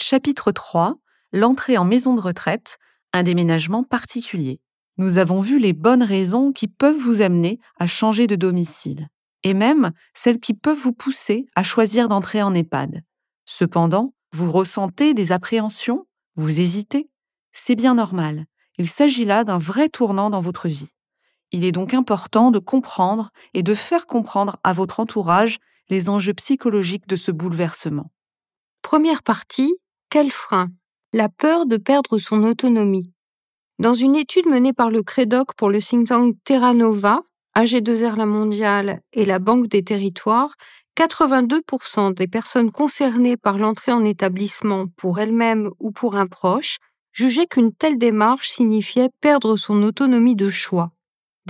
Chapitre 0.00 0.50
3 0.50 0.96
L'entrée 1.32 1.76
en 1.76 1.84
maison 1.84 2.14
de 2.14 2.22
retraite, 2.22 2.78
un 3.12 3.22
déménagement 3.22 3.84
particulier. 3.84 4.58
Nous 4.96 5.18
avons 5.18 5.40
vu 5.40 5.58
les 5.58 5.74
bonnes 5.74 6.02
raisons 6.02 6.52
qui 6.52 6.68
peuvent 6.68 6.96
vous 6.96 7.20
amener 7.20 7.60
à 7.78 7.86
changer 7.86 8.26
de 8.26 8.34
domicile, 8.34 9.08
et 9.44 9.52
même 9.52 9.92
celles 10.14 10.40
qui 10.40 10.54
peuvent 10.54 10.78
vous 10.78 10.94
pousser 10.94 11.44
à 11.54 11.62
choisir 11.62 12.08
d'entrer 12.08 12.42
en 12.42 12.54
EHPAD. 12.54 13.02
Cependant, 13.44 14.14
vous 14.32 14.50
ressentez 14.50 15.12
des 15.12 15.32
appréhensions, 15.32 16.06
vous 16.34 16.60
hésitez. 16.60 17.10
C'est 17.52 17.76
bien 17.76 17.94
normal. 17.94 18.46
Il 18.78 18.88
s'agit 18.88 19.26
là 19.26 19.44
d'un 19.44 19.58
vrai 19.58 19.90
tournant 19.90 20.30
dans 20.30 20.40
votre 20.40 20.66
vie. 20.66 20.90
Il 21.52 21.64
est 21.64 21.72
donc 21.72 21.92
important 21.92 22.50
de 22.50 22.58
comprendre 22.58 23.30
et 23.52 23.62
de 23.62 23.74
faire 23.74 24.06
comprendre 24.06 24.56
à 24.64 24.72
votre 24.72 24.98
entourage 24.98 25.58
les 25.90 26.08
enjeux 26.08 26.34
psychologiques 26.34 27.06
de 27.06 27.16
ce 27.16 27.30
bouleversement. 27.30 28.10
Première 28.82 29.22
partie, 29.22 29.74
quel 30.10 30.32
frein? 30.32 30.70
La 31.12 31.28
peur 31.28 31.66
de 31.66 31.76
perdre 31.76 32.18
son 32.18 32.42
autonomie. 32.42 33.12
Dans 33.78 33.94
une 33.94 34.16
étude 34.16 34.46
menée 34.46 34.72
par 34.72 34.90
le 34.90 35.04
CREDOC 35.04 35.54
pour 35.54 35.70
le 35.70 35.80
think 35.80 36.08
tank 36.08 36.36
Terra 36.44 36.74
Nova, 36.74 37.22
AG2R 37.56 38.16
La 38.16 38.26
Mondiale 38.26 39.00
et 39.12 39.24
la 39.24 39.38
Banque 39.38 39.68
des 39.68 39.84
Territoires, 39.84 40.54
82% 40.98 42.12
des 42.12 42.26
personnes 42.26 42.72
concernées 42.72 43.36
par 43.36 43.56
l'entrée 43.56 43.92
en 43.92 44.04
établissement 44.04 44.86
pour 44.96 45.20
elles-mêmes 45.20 45.70
ou 45.78 45.92
pour 45.92 46.16
un 46.16 46.26
proche 46.26 46.78
jugeaient 47.12 47.46
qu'une 47.46 47.72
telle 47.72 47.96
démarche 47.96 48.50
signifiait 48.50 49.10
perdre 49.20 49.54
son 49.54 49.80
autonomie 49.84 50.36
de 50.36 50.50
choix. 50.50 50.90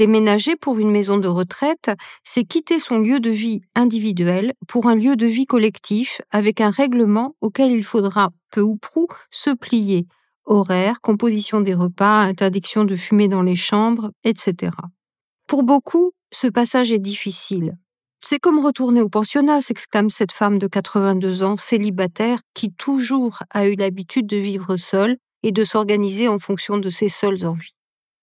Déménager 0.01 0.57
pour 0.57 0.79
une 0.79 0.91
maison 0.91 1.19
de 1.19 1.29
retraite, 1.29 1.91
c'est 2.25 2.45
quitter 2.45 2.79
son 2.79 3.01
lieu 3.01 3.21
de 3.21 3.29
vie 3.29 3.61
individuel 3.75 4.55
pour 4.67 4.87
un 4.87 4.95
lieu 4.95 5.15
de 5.15 5.27
vie 5.27 5.45
collectif 5.45 6.23
avec 6.31 6.63
un 6.63 6.71
règlement 6.71 7.35
auquel 7.43 7.71
il 7.71 7.85
faudra 7.85 8.31
peu 8.51 8.63
ou 8.63 8.79
prou 8.79 9.09
se 9.29 9.51
plier. 9.51 10.07
Horaire, 10.47 11.03
composition 11.03 11.61
des 11.61 11.75
repas, 11.75 12.21
interdiction 12.21 12.87
de 12.87 12.97
fumer 12.97 13.29
dans 13.29 13.43
les 13.43 13.57
chambres, 13.57 14.11
etc. 14.25 14.73
Pour 15.47 15.65
beaucoup, 15.65 16.13
ce 16.33 16.47
passage 16.47 16.93
est 16.93 16.99
difficile. 16.99 17.77
C'est 18.23 18.39
comme 18.39 18.65
retourner 18.65 19.03
au 19.03 19.11
pensionnat, 19.11 19.61
s'exclame 19.61 20.09
cette 20.09 20.33
femme 20.33 20.59
de 20.59 20.67
82 20.67 21.43
ans, 21.43 21.59
célibataire, 21.59 22.39
qui 22.55 22.73
toujours 22.73 23.43
a 23.51 23.69
eu 23.69 23.75
l'habitude 23.75 24.27
de 24.27 24.39
vivre 24.39 24.77
seule 24.77 25.19
et 25.43 25.53
de 25.53 25.63
s'organiser 25.63 26.27
en 26.27 26.39
fonction 26.39 26.79
de 26.79 26.89
ses 26.89 27.11
seules 27.11 27.45
envies. 27.45 27.75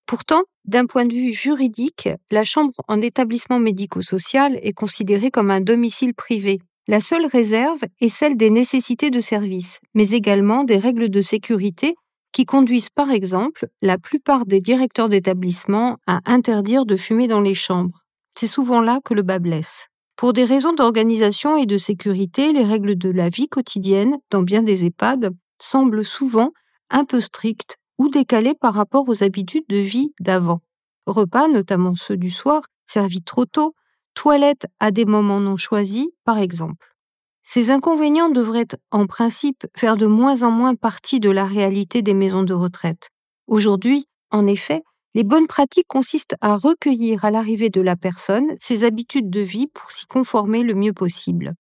Pourtant, 0.08 0.44
d'un 0.64 0.86
point 0.86 1.04
de 1.04 1.14
vue 1.14 1.34
juridique, 1.34 2.08
la 2.32 2.46
chambre 2.46 2.74
en 2.88 3.02
établissement 3.02 3.60
médico-social 3.60 4.58
est 4.64 4.72
considérée 4.72 5.32
comme 5.32 5.52
un 5.52 5.60
domicile 5.60 6.14
privé. 6.14 6.60
La 6.88 7.02
seule 7.02 7.26
réserve 7.26 7.82
est 8.00 8.08
celle 8.08 8.38
des 8.38 8.50
nécessités 8.50 9.10
de 9.10 9.20
service, 9.20 9.82
mais 9.94 10.12
également 10.12 10.64
des 10.64 10.78
règles 10.78 11.10
de 11.10 11.22
sécurité 11.22 11.96
qui 12.32 12.46
conduisent 12.46 12.90
par 12.90 13.12
exemple 13.12 13.68
la 13.82 13.98
plupart 13.98 14.46
des 14.46 14.62
directeurs 14.62 15.10
d'établissement 15.10 15.98
à 16.08 16.22
interdire 16.26 16.86
de 16.86 16.96
fumer 16.96 17.28
dans 17.28 17.42
les 17.42 17.56
chambres. 17.56 18.06
C'est 18.40 18.48
souvent 18.48 18.80
là 18.80 19.02
que 19.04 19.14
le 19.14 19.24
bas 19.24 19.40
blesse. 19.40 19.88
Pour 20.16 20.32
des 20.32 20.46
raisons 20.46 20.74
d'organisation 20.74 21.58
et 21.58 21.66
de 21.66 21.78
sécurité, 21.78 22.54
les 22.54 22.64
règles 22.64 22.98
de 22.98 23.10
la 23.10 23.28
vie 23.28 23.50
quotidienne 23.50 24.16
dans 24.32 24.42
bien 24.42 24.62
des 24.62 24.86
EHPAD 24.86 25.36
semblent 25.60 26.06
souvent 26.06 26.54
un 26.90 27.04
peu 27.04 27.20
strictes 27.20 27.78
ou 27.98 28.10
décalées 28.10 28.56
par 28.56 28.74
rapport 28.74 29.08
aux 29.08 29.24
habitudes 29.24 29.66
de 29.70 29.78
vie 29.78 30.14
d'avant. 30.20 30.62
Repas, 31.06 31.48
notamment 31.48 31.96
ceux 31.96 32.18
du 32.18 32.30
soir, 32.30 32.64
servis 32.86 33.24
trop 33.24 33.46
tôt, 33.46 33.76
toilettes 34.14 34.68
à 34.80 34.92
des 34.92 35.06
moments 35.06 35.40
non 35.40 35.58
choisis, 35.58 36.08
par 36.24 36.38
exemple. 36.38 36.96
Ces 37.44 37.72
inconvénients 37.72 38.30
devraient 38.30 38.68
en 38.92 39.08
principe 39.08 39.68
faire 39.76 39.96
de 39.96 40.06
moins 40.06 40.44
en 40.44 40.52
moins 40.52 40.76
partie 40.76 41.20
de 41.20 41.30
la 41.30 41.46
réalité 41.46 42.02
des 42.02 42.14
maisons 42.14 42.44
de 42.44 42.54
retraite. 42.54 43.10
Aujourd'hui, 43.48 44.08
en 44.32 44.48
effet, 44.48 44.84
les 45.14 45.24
bonnes 45.24 45.48
pratiques 45.48 45.88
consistent 45.88 46.36
à 46.42 46.58
recueillir 46.58 47.24
à 47.24 47.32
l'arrivée 47.32 47.70
de 47.70 47.82
la 47.82 47.96
personne 47.96 48.56
ses 48.60 48.84
habitudes 48.84 49.30
de 49.30 49.40
vie 49.40 49.68
pour 49.68 49.92
s'y 49.92 50.06
conformer 50.06 50.62
le 50.62 50.74
mieux 50.74 50.94
possible. 50.94 51.54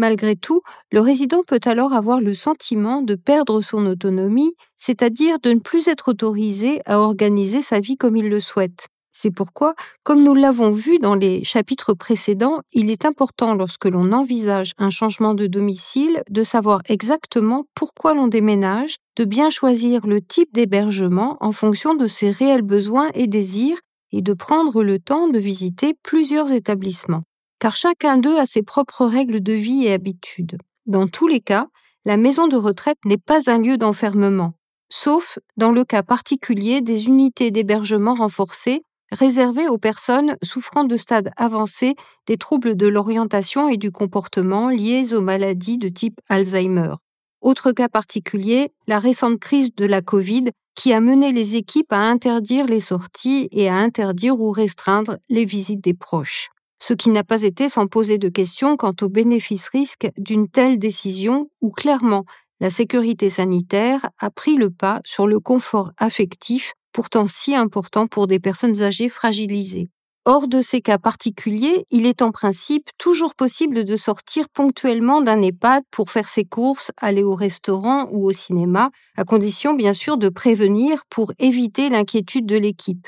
Malgré 0.00 0.34
tout, 0.34 0.62
le 0.92 1.00
résident 1.00 1.42
peut 1.46 1.60
alors 1.66 1.92
avoir 1.92 2.22
le 2.22 2.32
sentiment 2.32 3.02
de 3.02 3.16
perdre 3.16 3.60
son 3.60 3.84
autonomie, 3.84 4.54
c'est-à-dire 4.78 5.38
de 5.40 5.52
ne 5.52 5.58
plus 5.58 5.88
être 5.88 6.12
autorisé 6.12 6.80
à 6.86 7.00
organiser 7.00 7.60
sa 7.60 7.80
vie 7.80 7.98
comme 7.98 8.16
il 8.16 8.30
le 8.30 8.40
souhaite. 8.40 8.86
C'est 9.12 9.30
pourquoi, 9.30 9.74
comme 10.02 10.24
nous 10.24 10.34
l'avons 10.34 10.70
vu 10.70 10.98
dans 11.00 11.16
les 11.16 11.44
chapitres 11.44 11.92
précédents, 11.92 12.60
il 12.72 12.88
est 12.88 13.04
important 13.04 13.52
lorsque 13.52 13.84
l'on 13.84 14.12
envisage 14.12 14.72
un 14.78 14.88
changement 14.88 15.34
de 15.34 15.46
domicile 15.46 16.22
de 16.30 16.44
savoir 16.44 16.80
exactement 16.86 17.66
pourquoi 17.74 18.14
l'on 18.14 18.28
déménage, 18.28 18.96
de 19.16 19.26
bien 19.26 19.50
choisir 19.50 20.06
le 20.06 20.22
type 20.22 20.48
d'hébergement 20.54 21.36
en 21.40 21.52
fonction 21.52 21.94
de 21.94 22.06
ses 22.06 22.30
réels 22.30 22.62
besoins 22.62 23.10
et 23.12 23.26
désirs 23.26 23.76
et 24.12 24.22
de 24.22 24.32
prendre 24.32 24.82
le 24.82 24.98
temps 24.98 25.28
de 25.28 25.38
visiter 25.38 25.92
plusieurs 26.02 26.50
établissements 26.52 27.24
car 27.60 27.76
chacun 27.76 28.18
d'eux 28.18 28.38
a 28.38 28.46
ses 28.46 28.62
propres 28.62 29.06
règles 29.06 29.40
de 29.40 29.52
vie 29.52 29.84
et 29.84 29.92
habitudes. 29.92 30.56
Dans 30.86 31.06
tous 31.06 31.28
les 31.28 31.40
cas, 31.40 31.68
la 32.04 32.16
maison 32.16 32.48
de 32.48 32.56
retraite 32.56 32.98
n'est 33.04 33.18
pas 33.18 33.50
un 33.50 33.58
lieu 33.58 33.76
d'enfermement, 33.76 34.54
sauf 34.88 35.38
dans 35.56 35.70
le 35.70 35.84
cas 35.84 36.02
particulier 36.02 36.80
des 36.80 37.06
unités 37.06 37.50
d'hébergement 37.50 38.14
renforcées 38.14 38.82
réservées 39.12 39.68
aux 39.68 39.78
personnes 39.78 40.36
souffrant 40.42 40.84
de 40.84 40.96
stades 40.96 41.32
avancés 41.36 41.94
des 42.26 42.36
troubles 42.36 42.76
de 42.76 42.86
l'orientation 42.86 43.68
et 43.68 43.76
du 43.76 43.90
comportement 43.90 44.70
liés 44.70 45.12
aux 45.12 45.20
maladies 45.20 45.78
de 45.78 45.88
type 45.88 46.20
Alzheimer. 46.28 46.94
Autre 47.40 47.72
cas 47.72 47.88
particulier, 47.88 48.72
la 48.86 48.98
récente 48.98 49.40
crise 49.40 49.74
de 49.74 49.84
la 49.84 50.00
Covid 50.00 50.44
qui 50.76 50.92
a 50.92 51.00
mené 51.00 51.32
les 51.32 51.56
équipes 51.56 51.92
à 51.92 51.98
interdire 51.98 52.66
les 52.66 52.80
sorties 52.80 53.48
et 53.50 53.68
à 53.68 53.74
interdire 53.74 54.40
ou 54.40 54.50
restreindre 54.50 55.18
les 55.28 55.44
visites 55.44 55.82
des 55.82 55.94
proches 55.94 56.50
ce 56.80 56.94
qui 56.94 57.10
n'a 57.10 57.24
pas 57.24 57.42
été 57.42 57.68
sans 57.68 57.86
poser 57.86 58.18
de 58.18 58.28
questions 58.28 58.76
quant 58.76 58.94
au 59.02 59.08
bénéfice-risque 59.08 60.08
d'une 60.18 60.48
telle 60.48 60.78
décision 60.78 61.50
où 61.60 61.70
clairement 61.70 62.24
la 62.60 62.70
sécurité 62.70 63.30
sanitaire 63.30 64.10
a 64.18 64.30
pris 64.30 64.56
le 64.56 64.70
pas 64.70 65.00
sur 65.04 65.26
le 65.26 65.40
confort 65.40 65.92
affectif 65.98 66.72
pourtant 66.92 67.28
si 67.28 67.54
important 67.54 68.06
pour 68.06 68.26
des 68.26 68.40
personnes 68.40 68.82
âgées 68.82 69.08
fragilisées. 69.08 69.88
Hors 70.26 70.48
de 70.48 70.60
ces 70.60 70.82
cas 70.82 70.98
particuliers, 70.98 71.86
il 71.90 72.04
est 72.04 72.20
en 72.20 72.30
principe 72.30 72.90
toujours 72.98 73.34
possible 73.34 73.84
de 73.84 73.96
sortir 73.96 74.50
ponctuellement 74.50 75.22
d'un 75.22 75.40
EHPAD 75.40 75.82
pour 75.90 76.10
faire 76.10 76.28
ses 76.28 76.44
courses, 76.44 76.90
aller 76.98 77.22
au 77.22 77.34
restaurant 77.34 78.06
ou 78.12 78.26
au 78.26 78.32
cinéma, 78.32 78.90
à 79.16 79.24
condition 79.24 79.72
bien 79.72 79.94
sûr 79.94 80.18
de 80.18 80.28
prévenir 80.28 81.04
pour 81.08 81.32
éviter 81.38 81.88
l'inquiétude 81.88 82.44
de 82.44 82.58
l'équipe. 82.58 83.06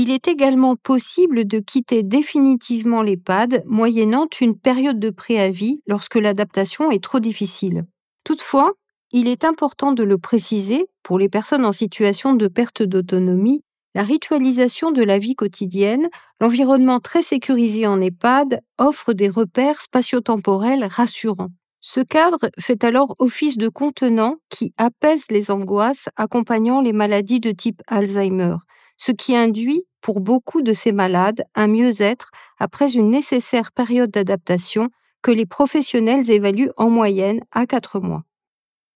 Il 0.00 0.12
est 0.12 0.28
également 0.28 0.76
possible 0.76 1.44
de 1.44 1.58
quitter 1.58 2.04
définitivement 2.04 3.02
l'EHPAD 3.02 3.64
moyennant 3.66 4.28
une 4.40 4.56
période 4.56 5.00
de 5.00 5.10
préavis 5.10 5.82
lorsque 5.88 6.14
l'adaptation 6.14 6.92
est 6.92 7.02
trop 7.02 7.18
difficile. 7.18 7.84
Toutefois, 8.22 8.74
il 9.10 9.26
est 9.26 9.42
important 9.44 9.90
de 9.90 10.04
le 10.04 10.16
préciser, 10.16 10.86
pour 11.02 11.18
les 11.18 11.28
personnes 11.28 11.66
en 11.66 11.72
situation 11.72 12.34
de 12.34 12.46
perte 12.46 12.84
d'autonomie, 12.84 13.64
la 13.96 14.04
ritualisation 14.04 14.92
de 14.92 15.02
la 15.02 15.18
vie 15.18 15.34
quotidienne, 15.34 16.08
l'environnement 16.40 17.00
très 17.00 17.22
sécurisé 17.22 17.84
en 17.88 18.00
EHPAD 18.00 18.60
offre 18.78 19.14
des 19.14 19.28
repères 19.28 19.80
spatio-temporels 19.80 20.84
rassurants. 20.84 21.50
Ce 21.80 21.98
cadre 21.98 22.50
fait 22.60 22.84
alors 22.84 23.16
office 23.18 23.56
de 23.56 23.68
contenant 23.68 24.36
qui 24.48 24.72
apaise 24.76 25.24
les 25.32 25.50
angoisses 25.50 26.08
accompagnant 26.14 26.82
les 26.82 26.92
maladies 26.92 27.40
de 27.40 27.50
type 27.50 27.82
Alzheimer, 27.88 28.58
ce 28.98 29.12
qui 29.12 29.34
induit 29.34 29.82
pour 30.02 30.20
beaucoup 30.20 30.60
de 30.60 30.74
ces 30.74 30.92
malades 30.92 31.44
un 31.54 31.68
mieux-être 31.68 32.30
après 32.58 32.92
une 32.92 33.10
nécessaire 33.10 33.72
période 33.72 34.10
d'adaptation 34.10 34.90
que 35.22 35.30
les 35.30 35.46
professionnels 35.46 36.30
évaluent 36.30 36.70
en 36.76 36.90
moyenne 36.90 37.40
à 37.50 37.66
4 37.66 38.00
mois. 38.00 38.24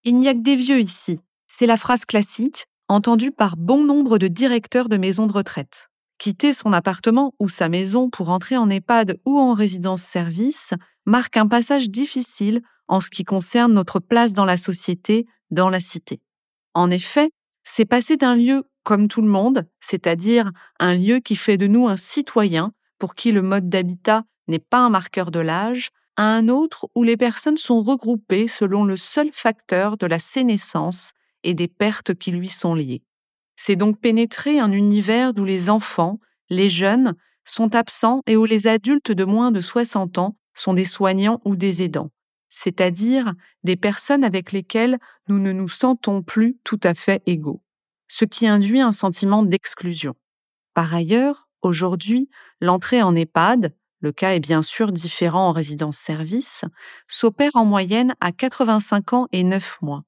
Il 0.05 0.17
n'y 0.17 0.29
a 0.29 0.35
que 0.35 0.41
des 0.41 0.57
vieux 0.57 0.81
ici. 0.81 1.21
C'est 1.47 1.67
la 1.67 1.77
phrase 1.77 2.05
classique 2.05 2.67
entendue 2.89 3.31
par 3.31 3.57
bon 3.57 3.85
nombre 3.85 4.19
de 4.19 4.29
directeurs 4.29 4.89
de 4.89 4.97
maisons 4.97 5.27
de 5.27 5.33
retraite. 5.33 5.89
Quitter 6.19 6.53
son 6.53 6.73
appartement 6.73 7.35
ou 7.39 7.49
sa 7.49 7.69
maison 7.69 8.11
pour 8.11 8.29
entrer 8.29 8.57
en 8.57 8.71
EHPAD 8.71 9.19
ou 9.25 9.39
en 9.39 9.55
résidence-service 9.55 10.75
marque 11.07 11.37
un 11.37 11.49
passage 11.49 11.91
difficile 11.91 12.63
en 12.89 13.01
ce 13.01 13.11
qui 13.11 13.25
concerne 13.25 13.73
notre 13.73 13.99
place 13.99 14.33
dans 14.33 14.45
la 14.45 14.57
société, 14.57 15.27
dans 15.51 15.71
la 15.71 15.81
cité. 15.81 16.21
En 16.75 16.91
effet, 16.91 17.31
c'est 17.65 17.85
passer 17.85 18.17
d'un 18.17 18.35
lieu 18.35 18.65
comme 18.83 19.09
tout 19.09 19.23
le 19.23 19.29
monde, 19.29 19.67
c'est-à-dire 19.81 20.51
un 20.79 20.95
lieu 20.95 21.21
qui 21.21 21.37
fait 21.37 21.57
de 21.57 21.67
nous 21.67 21.89
un 21.89 21.97
citoyen 21.97 22.73
pour 22.99 23.15
qui 23.15 23.33
le 23.33 23.43
mode 23.43 23.69
d'habitat 23.69 24.25
n'est 24.49 24.59
pas 24.59 24.79
un 24.79 24.91
marqueur 24.91 25.31
de 25.31 25.41
l'âge, 25.41 25.91
à 26.17 26.25
un 26.25 26.49
autre 26.49 26.89
où 26.95 27.03
les 27.03 27.17
personnes 27.17 27.57
sont 27.57 27.81
regroupées 27.81 28.49
selon 28.49 28.85
le 28.85 28.97
seul 28.97 29.31
facteur 29.33 29.97
de 29.97 30.07
la 30.07 30.19
sénescence 30.19 31.13
et 31.43 31.55
des 31.55 31.69
pertes 31.69 32.15
qui 32.15 32.31
lui 32.31 32.49
sont 32.49 32.75
liées. 32.75 33.03
C'est 33.57 33.77
donc 33.77 34.01
pénétrer 34.01 34.59
un 34.59 34.73
univers 34.73 35.33
d'où 35.33 35.45
les 35.45 35.71
enfants, 35.71 36.19
les 36.51 36.69
jeunes, 36.69 37.15
sont 37.45 37.75
absents 37.75 38.23
et 38.27 38.37
où 38.37 38.45
les 38.45 38.67
adultes 38.67 39.13
de 39.13 39.25
moins 39.25 39.51
de 39.51 39.61
60 39.61 40.19
ans 40.19 40.37
sont 40.55 40.75
des 40.75 40.85
soignants 40.85 41.41
ou 41.45 41.57
des 41.57 41.83
aidants. 41.83 42.11
c'est-à-dire 42.55 43.33
des 43.65 43.77
personnes 43.77 44.25
avec 44.25 44.53
lesquelles 44.53 44.99
nous 45.27 45.39
ne 45.39 45.53
nous 45.53 45.69
sentons 45.69 46.23
plus 46.23 46.59
tout 46.65 46.79
à 46.83 46.93
fait 46.93 47.23
égaux, 47.25 47.63
ce 48.13 48.27
qui 48.27 48.47
induit 48.47 48.83
un 48.83 48.93
sentiment 48.93 49.43
d'exclusion. 49.43 50.15
Par 50.75 50.95
ailleurs, 50.95 51.49
aujourd'hui, 51.63 52.29
l'entrée 52.61 53.01
en 53.01 53.17
EHPAD, 53.17 53.75
le 54.01 54.13
cas 54.13 54.35
est 54.35 54.41
bien 54.41 54.61
sûr 54.61 54.93
différent 54.93 55.49
en 55.49 55.53
résidence-service, 55.53 56.67
s'opère 57.09 57.57
en 57.57 57.65
moyenne 57.65 58.15
à 58.21 58.31
85 58.31 59.13
ans 59.15 59.29
et 59.33 59.45
9 59.45 59.81
mois, 59.81 60.03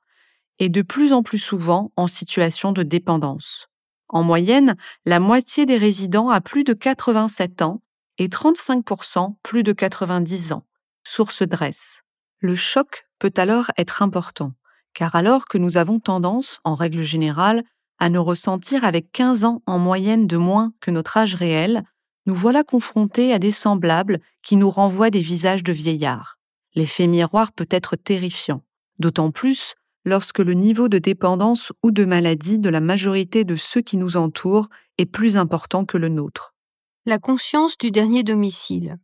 et 0.59 0.69
de 0.69 0.83
plus 0.83 1.15
en 1.15 1.23
plus 1.23 1.39
souvent 1.39 1.93
en 1.97 2.07
situation 2.07 2.73
de 2.73 2.83
dépendance. 2.83 3.69
En 4.11 4.23
moyenne, 4.23 4.77
la 5.07 5.19
moitié 5.19 5.65
des 5.65 5.79
résidents 5.79 6.29
a 6.29 6.43
plus 6.43 6.63
de 6.63 6.75
87 6.75 7.63
ans 7.63 7.81
et 8.19 8.29
35% 8.29 9.37
plus 9.43 9.63
de 9.63 9.73
90 9.73 10.53
ans. 10.53 10.67
Source 11.05 11.43
dresse. 11.43 12.03
Le 12.41 12.55
choc 12.55 13.07
peut 13.19 13.33
alors 13.39 13.71
être 13.79 14.03
important, 14.03 14.53
car 14.93 15.15
alors 15.15 15.47
que 15.47 15.57
nous 15.57 15.79
avons 15.79 16.01
tendance, 16.01 16.61
en 16.65 16.75
règle 16.75 17.01
générale, 17.01 17.65
à 17.99 18.11
nous 18.11 18.23
ressentir 18.23 18.85
avec 18.85 19.13
15 19.13 19.45
ans 19.45 19.63
en 19.67 19.79
moyenne 19.79 20.27
de 20.27 20.37
moins 20.37 20.73
que 20.81 20.91
notre 20.91 21.17
âge 21.17 21.35
réel, 21.35 21.85
nous 22.27 22.35
voilà 22.35 22.65
confrontés 22.65 23.33
à 23.33 23.39
des 23.39 23.51
semblables 23.51 24.21
qui 24.43 24.57
nous 24.57 24.71
renvoient 24.71 25.11
des 25.11 25.21
visages 25.21 25.63
de 25.63 25.73
vieillards. 25.73 26.39
L'effet 26.75 27.07
miroir 27.07 27.53
peut 27.53 27.69
être 27.71 27.97
terrifiant, 27.97 28.63
d'autant 28.99 29.31
plus 29.31 29.75
lorsque 30.05 30.39
le 30.39 30.55
niveau 30.55 30.89
de 30.89 30.99
dépendance 30.99 31.73
ou 31.83 31.91
de 31.91 32.05
maladie 32.05 32.59
de 32.59 32.69
la 32.69 32.81
majorité 32.81 33.45
de 33.45 33.57
ceux 33.57 33.81
qui 33.81 33.97
nous 33.97 34.17
entourent 34.17 34.69
est 34.99 35.07
plus 35.07 35.37
important 35.37 35.85
que 35.85 35.97
le 35.97 36.09
nôtre. 36.09 36.55
La 37.07 37.19
conscience 37.19 37.79
du 37.79 37.91
dernier 37.91 38.23
domicile. 38.23 38.99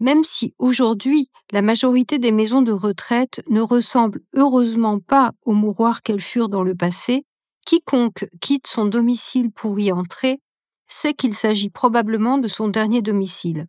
Même 0.00 0.24
si 0.24 0.54
aujourd'hui 0.58 1.30
la 1.52 1.62
majorité 1.62 2.18
des 2.18 2.32
maisons 2.32 2.62
de 2.62 2.72
retraite 2.72 3.42
ne 3.48 3.60
ressemblent 3.60 4.20
heureusement 4.34 4.98
pas 4.98 5.32
aux 5.42 5.52
mouroirs 5.52 6.02
qu'elles 6.02 6.20
furent 6.20 6.48
dans 6.48 6.62
le 6.62 6.74
passé, 6.74 7.24
quiconque 7.64 8.26
quitte 8.40 8.66
son 8.66 8.86
domicile 8.86 9.50
pour 9.50 9.78
y 9.78 9.92
entrer 9.92 10.40
sait 10.88 11.14
qu'il 11.14 11.34
s'agit 11.34 11.70
probablement 11.70 12.38
de 12.38 12.48
son 12.48 12.68
dernier 12.68 13.02
domicile. 13.02 13.66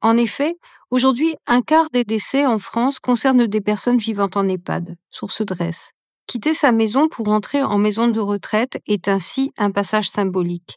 En 0.00 0.16
effet, 0.16 0.56
aujourd'hui, 0.90 1.36
un 1.46 1.62
quart 1.62 1.88
des 1.92 2.04
décès 2.04 2.44
en 2.46 2.58
France 2.58 2.98
concernent 2.98 3.46
des 3.46 3.60
personnes 3.60 3.98
vivant 3.98 4.30
en 4.34 4.48
EHPAD, 4.48 4.96
source 5.10 5.42
dresse. 5.42 5.92
Quitter 6.26 6.54
sa 6.54 6.72
maison 6.72 7.08
pour 7.08 7.28
entrer 7.28 7.62
en 7.62 7.78
maison 7.78 8.08
de 8.08 8.20
retraite 8.20 8.78
est 8.86 9.08
ainsi 9.08 9.52
un 9.58 9.70
passage 9.70 10.08
symbolique. 10.08 10.76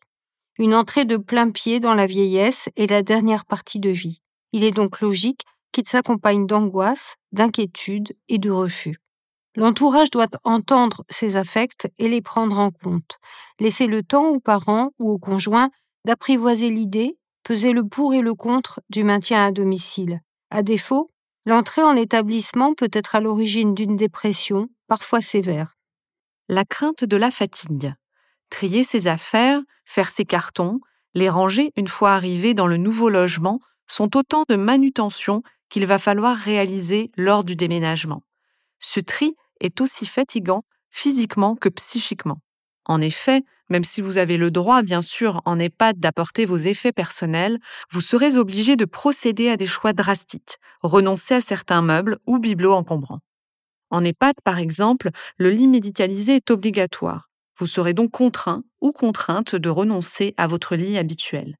Une 0.57 0.75
entrée 0.75 1.05
de 1.05 1.17
plein 1.17 1.49
pied 1.49 1.79
dans 1.79 1.93
la 1.93 2.05
vieillesse 2.05 2.69
et 2.75 2.87
la 2.87 3.03
dernière 3.03 3.45
partie 3.45 3.79
de 3.79 3.89
vie. 3.89 4.21
Il 4.51 4.63
est 4.63 4.71
donc 4.71 5.01
logique 5.01 5.41
qu'il 5.71 5.87
s'accompagne 5.87 6.47
d'angoisse, 6.47 7.15
d'inquiétude 7.31 8.15
et 8.27 8.37
de 8.37 8.49
refus. 8.49 8.97
L'entourage 9.55 10.11
doit 10.11 10.27
entendre 10.43 11.05
ces 11.09 11.37
affects 11.37 11.87
et 11.97 12.09
les 12.09 12.21
prendre 12.21 12.59
en 12.59 12.71
compte. 12.71 13.17
Laisser 13.59 13.87
le 13.87 14.03
temps 14.03 14.27
aux 14.27 14.39
parents 14.39 14.91
ou 14.99 15.11
aux 15.11 15.17
conjoints 15.17 15.69
d'apprivoiser 16.03 16.69
l'idée, 16.69 17.17
peser 17.43 17.71
le 17.71 17.87
pour 17.87 18.13
et 18.13 18.21
le 18.21 18.33
contre 18.33 18.81
du 18.89 19.03
maintien 19.03 19.45
à 19.45 19.51
domicile. 19.51 20.21
À 20.51 20.61
défaut, 20.61 21.11
l'entrée 21.45 21.83
en 21.83 21.95
établissement 21.95 22.73
peut 22.73 22.89
être 22.91 23.15
à 23.15 23.21
l'origine 23.21 23.73
d'une 23.73 23.95
dépression, 23.95 24.67
parfois 24.87 25.21
sévère. 25.21 25.75
La 26.49 26.65
crainte 26.65 27.03
de 27.03 27.17
la 27.17 27.31
fatigue. 27.31 27.93
Trier 28.49 28.83
ses 28.83 29.07
affaires, 29.07 29.61
faire 29.85 30.09
ses 30.09 30.25
cartons, 30.25 30.79
les 31.13 31.29
ranger 31.29 31.71
une 31.77 31.87
fois 31.87 32.11
arrivé 32.11 32.53
dans 32.53 32.67
le 32.67 32.77
nouveau 32.77 33.09
logement 33.09 33.61
sont 33.87 34.17
autant 34.17 34.43
de 34.49 34.55
manutentions 34.55 35.43
qu'il 35.69 35.85
va 35.85 35.97
falloir 35.97 36.35
réaliser 36.35 37.11
lors 37.15 37.43
du 37.43 37.55
déménagement. 37.55 38.21
Ce 38.79 38.99
tri 38.99 39.35
est 39.59 39.81
aussi 39.81 40.05
fatigant 40.05 40.63
physiquement 40.89 41.55
que 41.55 41.69
psychiquement. 41.69 42.39
En 42.85 43.01
effet, 43.01 43.43
même 43.69 43.83
si 43.83 44.01
vous 44.01 44.17
avez 44.17 44.37
le 44.37 44.51
droit, 44.51 44.83
bien 44.83 45.01
sûr, 45.01 45.41
en 45.45 45.59
EHPAD 45.59 45.99
d'apporter 45.99 46.45
vos 46.45 46.57
effets 46.57 46.91
personnels, 46.91 47.59
vous 47.91 48.01
serez 48.01 48.37
obligé 48.37 48.75
de 48.75 48.85
procéder 48.85 49.49
à 49.49 49.57
des 49.57 49.65
choix 49.65 49.93
drastiques, 49.93 50.57
renoncer 50.81 51.35
à 51.35 51.41
certains 51.41 51.81
meubles 51.81 52.19
ou 52.27 52.37
bibelots 52.37 52.73
encombrants. 52.73 53.21
En 53.89 54.03
EHPAD, 54.03 54.35
par 54.43 54.59
exemple, 54.59 55.09
le 55.37 55.49
lit 55.49 55.67
médicalisé 55.67 56.35
est 56.35 56.51
obligatoire. 56.51 57.29
Vous 57.57 57.67
serez 57.67 57.93
donc 57.93 58.11
contraint 58.11 58.63
ou 58.81 58.91
contrainte 58.91 59.55
de 59.55 59.69
renoncer 59.69 60.33
à 60.37 60.47
votre 60.47 60.75
lit 60.75 60.97
habituel. 60.97 61.55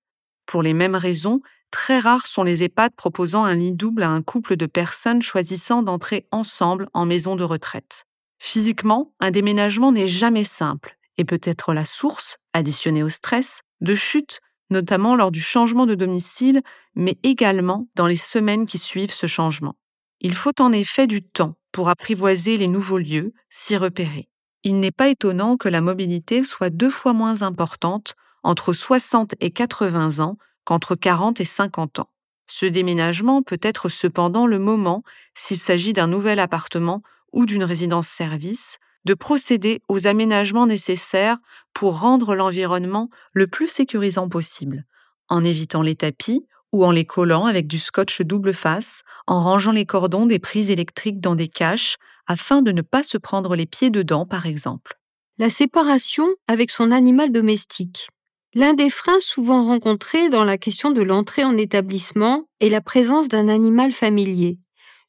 Pour 0.45 0.61
les 0.61 0.73
mêmes 0.73 0.95
raisons, 0.95 1.39
très 1.75 1.99
rares 1.99 2.25
sont 2.25 2.43
les 2.43 2.63
EHPAD 2.63 2.95
proposant 2.95 3.43
un 3.43 3.53
lit 3.53 3.73
double 3.73 4.03
à 4.03 4.09
un 4.09 4.21
couple 4.21 4.55
de 4.55 4.65
personnes 4.65 5.21
choisissant 5.21 5.83
d'entrer 5.83 6.25
ensemble 6.31 6.87
en 6.93 7.05
maison 7.05 7.35
de 7.35 7.43
retraite. 7.43 8.05
Physiquement, 8.39 9.13
un 9.19 9.29
déménagement 9.29 9.91
n'est 9.91 10.07
jamais 10.07 10.45
simple 10.45 10.97
et 11.17 11.25
peut 11.25 11.41
être 11.43 11.73
la 11.73 11.83
source, 11.83 12.37
additionnée 12.53 13.03
au 13.03 13.09
stress, 13.09 13.59
de 13.81 13.93
chutes, 13.93 14.39
notamment 14.69 15.17
lors 15.17 15.31
du 15.31 15.41
changement 15.41 15.85
de 15.85 15.95
domicile, 15.95 16.61
mais 16.95 17.17
également 17.23 17.89
dans 17.95 18.07
les 18.07 18.15
semaines 18.15 18.65
qui 18.65 18.77
suivent 18.77 19.13
ce 19.13 19.27
changement. 19.27 19.75
Il 20.21 20.33
faut 20.33 20.61
en 20.61 20.71
effet 20.71 21.07
du 21.07 21.23
temps 21.23 21.55
pour 21.73 21.89
apprivoiser 21.89 22.55
les 22.55 22.69
nouveaux 22.69 22.99
lieux, 22.99 23.33
s'y 23.49 23.75
repérer. 23.75 24.29
Il 24.63 24.79
n'est 24.79 24.91
pas 24.91 25.09
étonnant 25.09 25.57
que 25.57 25.67
la 25.67 25.81
mobilité 25.81 26.45
soit 26.45 26.69
deux 26.69 26.89
fois 26.89 27.11
moins 27.11 27.41
importante 27.41 28.15
entre 28.43 28.71
60 28.71 29.35
et 29.41 29.51
80 29.51 30.23
ans 30.23 30.37
qu'entre 30.65 30.95
40 30.95 31.39
et 31.39 31.45
50 31.45 31.99
ans. 31.99 32.09
Ce 32.47 32.65
déménagement 32.65 33.41
peut 33.41 33.59
être 33.61 33.89
cependant 33.89 34.45
le 34.45 34.59
moment, 34.59 35.03
s'il 35.33 35.57
s'agit 35.57 35.93
d'un 35.93 36.07
nouvel 36.07 36.39
appartement 36.39 37.01
ou 37.31 37.45
d'une 37.45 37.63
résidence-service, 37.63 38.77
de 39.05 39.13
procéder 39.13 39.81
aux 39.87 40.07
aménagements 40.07 40.67
nécessaires 40.67 41.37
pour 41.73 41.99
rendre 41.99 42.35
l'environnement 42.35 43.09
le 43.33 43.47
plus 43.47 43.67
sécurisant 43.67 44.27
possible, 44.27 44.85
en 45.29 45.43
évitant 45.43 45.81
les 45.81 45.95
tapis 45.95 46.45
ou 46.71 46.83
en 46.83 46.91
les 46.91 47.05
collant 47.05 47.45
avec 47.45 47.67
du 47.67 47.79
scotch 47.79 48.21
double 48.21 48.53
face, 48.53 49.03
en 49.27 49.43
rangeant 49.43 49.71
les 49.71 49.85
cordons 49.85 50.25
des 50.25 50.39
prises 50.39 50.71
électriques 50.71 51.21
dans 51.21 51.35
des 51.35 51.47
caches 51.47 51.97
afin 52.27 52.61
de 52.61 52.71
ne 52.71 52.81
pas 52.81 53.03
se 53.03 53.17
prendre 53.17 53.55
les 53.55 53.65
pieds 53.65 53.91
dedans, 53.91 54.25
par 54.25 54.45
exemple. 54.45 54.99
La 55.37 55.49
séparation 55.49 56.27
avec 56.47 56.71
son 56.71 56.91
animal 56.91 57.31
domestique. 57.31 58.09
L'un 58.57 58.73
des 58.73 58.89
freins 58.89 59.19
souvent 59.19 59.65
rencontrés 59.65 60.29
dans 60.29 60.45
la 60.45 60.57
question 60.57 60.91
de 60.91 61.01
l'entrée 61.01 61.43
en 61.43 61.57
établissement 61.57 62.45
est 62.61 62.69
la 62.69 62.79
présence 62.79 63.27
d'un 63.27 63.49
animal 63.49 63.91
familier. 63.91 64.59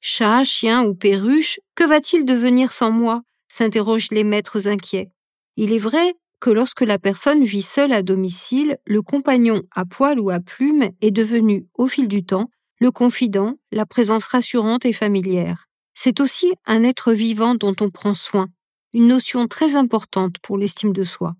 Chat, 0.00 0.42
chien 0.42 0.84
ou 0.84 0.96
perruche, 0.96 1.60
que 1.76 1.84
va-t-il 1.84 2.24
devenir 2.24 2.72
sans 2.72 2.90
moi? 2.90 3.22
s'interrogent 3.46 4.10
les 4.10 4.24
maîtres 4.24 4.66
inquiets. 4.66 5.12
Il 5.56 5.72
est 5.72 5.78
vrai 5.78 6.16
que 6.40 6.50
lorsque 6.50 6.80
la 6.80 6.98
personne 6.98 7.44
vit 7.44 7.62
seule 7.62 7.92
à 7.92 8.02
domicile, 8.02 8.78
le 8.84 9.00
compagnon 9.00 9.62
à 9.72 9.84
poil 9.84 10.18
ou 10.18 10.30
à 10.30 10.40
plume 10.40 10.90
est 11.00 11.12
devenu, 11.12 11.68
au 11.74 11.86
fil 11.86 12.08
du 12.08 12.24
temps, 12.24 12.50
le 12.80 12.90
confident, 12.90 13.54
la 13.70 13.86
présence 13.86 14.24
rassurante 14.24 14.84
et 14.84 14.92
familière. 14.92 15.68
C'est 15.94 16.18
aussi 16.18 16.52
un 16.66 16.82
être 16.82 17.12
vivant 17.12 17.54
dont 17.54 17.76
on 17.80 17.90
prend 17.90 18.14
soin, 18.14 18.48
une 18.92 19.06
notion 19.06 19.46
très 19.46 19.76
importante 19.76 20.40
pour 20.42 20.58
l'estime 20.58 20.92
de 20.92 21.04
soi. 21.04 21.36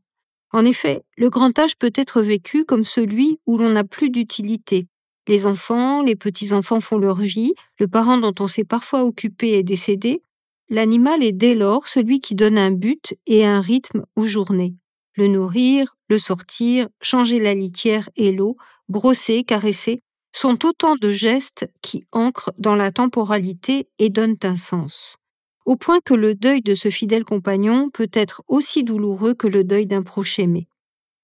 En 0.53 0.65
effet, 0.65 1.03
le 1.17 1.29
grand 1.31 1.59
âge 1.59 1.76
peut 1.76 1.93
être 1.95 2.23
vécu 2.23 2.65
comme 2.65 2.85
celui 2.85 3.38
où 3.47 3.59
l'on 3.59 3.71
n'a 3.71 3.85
plus 3.85 4.11
d'utilité. 4.11 4.87
Les 5.29 5.47
enfants, 5.47 6.03
les 6.03 6.17
petits-enfants 6.17 6.81
font 6.81 6.99
leur 6.99 7.17
vie, 7.17 7.55
le 7.81 7.88
parent 7.88 8.19
dont 8.19 8.35
on 8.38 8.47
s'est 8.47 8.65
parfois 8.65 9.05
occupé 9.05 9.59
est 9.59 9.65
décédé, 9.65 10.23
L'animal 10.69 11.23
est 11.23 11.33
dès 11.33 11.55
lors 11.55 11.87
celui 11.87 12.21
qui 12.21 12.35
donne 12.35 12.59
un 12.59 12.73
but 12.73 13.15
et 13.26 13.47
un 13.47 13.61
rythme 13.61 14.05
aux 14.17 14.26
journées. 14.26 14.75
Le 15.15 15.29
nourrir, 15.29 15.97
le 16.09 16.19
sortir, 16.19 16.88
changer 17.00 17.38
la 17.38 17.55
litière 17.55 18.09
et 18.17 18.33
l'eau, 18.33 18.57
brosser, 18.88 19.45
caresser, 19.45 20.00
sont 20.33 20.67
autant 20.67 20.97
de 20.97 21.12
gestes 21.12 21.71
qui 21.83 22.05
ancrent 22.11 22.53
dans 22.59 22.75
la 22.75 22.91
temporalité 22.91 23.88
et 23.99 24.11
donnent 24.11 24.37
un 24.43 24.57
sens. 24.57 25.17
Au 25.67 25.75
point 25.75 25.99
que 25.99 26.15
le 26.15 26.37
deuil 26.37 26.63
de 26.63 26.77
ce 26.77 26.91
fidèle 26.91 27.25
compagnon 27.25 27.91
peut 27.91 28.09
être 28.13 28.43
aussi 28.47 28.85
douloureux 28.85 29.35
que 29.35 29.49
le 29.49 29.65
deuil 29.65 29.87
d'un 29.87 30.03
proche 30.03 30.39
aimé. 30.39 30.69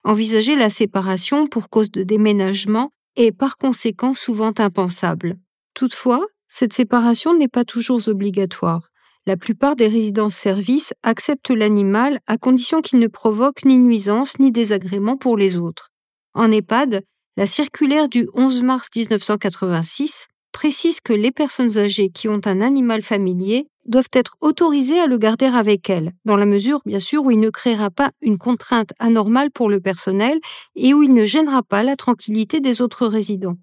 Envisager 0.03 0.57
la 0.57 0.69
séparation 0.69 1.47
pour 1.47 1.71
cause 1.71 1.93
de 1.93 2.03
déménagement 2.03 2.91
est 3.15 3.31
par 3.31 3.57
conséquent 3.57 4.15
souvent 4.15 4.53
impensable. 4.59 5.37
Toutefois, 5.75 6.27
cette 6.49 6.73
séparation 6.73 7.39
n'est 7.39 7.47
pas 7.47 7.65
toujours 7.65 8.09
obligatoire. 8.09 8.91
La 9.27 9.37
plupart 9.37 9.77
des 9.77 9.87
résidences-services 9.87 10.93
acceptent 11.05 11.51
l'animal 11.51 12.19
à 12.27 12.37
condition 12.37 12.83
qu'il 12.83 12.99
ne 12.99 13.07
provoque 13.07 13.65
ni 13.65 13.79
nuisance 13.79 14.41
ni 14.41 14.51
désagrément 14.51 15.17
pour 15.17 15.37
les 15.37 15.57
autres. 15.57 15.91
En 16.35 16.51
EHPAD, 16.51 17.05
la 17.37 17.47
circulaire 17.47 18.09
du 18.09 18.29
11 18.35 18.63
mars 18.63 18.89
1986 18.97 20.27
précise 20.51 21.01
que 21.01 21.13
les 21.13 21.31
personnes 21.31 21.79
âgées 21.79 22.11
qui 22.11 22.29
ont 22.29 22.41
un 22.45 22.61
animal 22.61 23.03
familier 23.03 23.69
doivent 23.87 24.11
être 24.13 24.37
autorisées 24.41 25.01
à 25.01 25.07
le 25.07 25.19
garder 25.19 25.47
avec 25.47 25.91
elles, 25.91 26.13
dans 26.25 26.37
la 26.37 26.47
mesure 26.47 26.81
bien 26.87 27.01
sûr 27.01 27.25
où 27.25 27.31
il 27.31 27.41
ne 27.41 27.51
créera 27.51 27.91
pas 27.91 28.13
une 28.21 28.39
contrainte 28.39 28.93
anormale 28.99 29.51
pour 29.51 29.69
le 29.69 29.81
personnel 29.81 30.39
et 30.75 30.95
où 30.95 31.03
il 31.03 31.15
ne 31.15 31.25
gênera 31.25 31.63
pas 31.63 31.83
la 31.83 31.97
tranquillité 31.97 32.61
des 32.61 32.81
autres 32.81 33.07
résidents. 33.07 33.57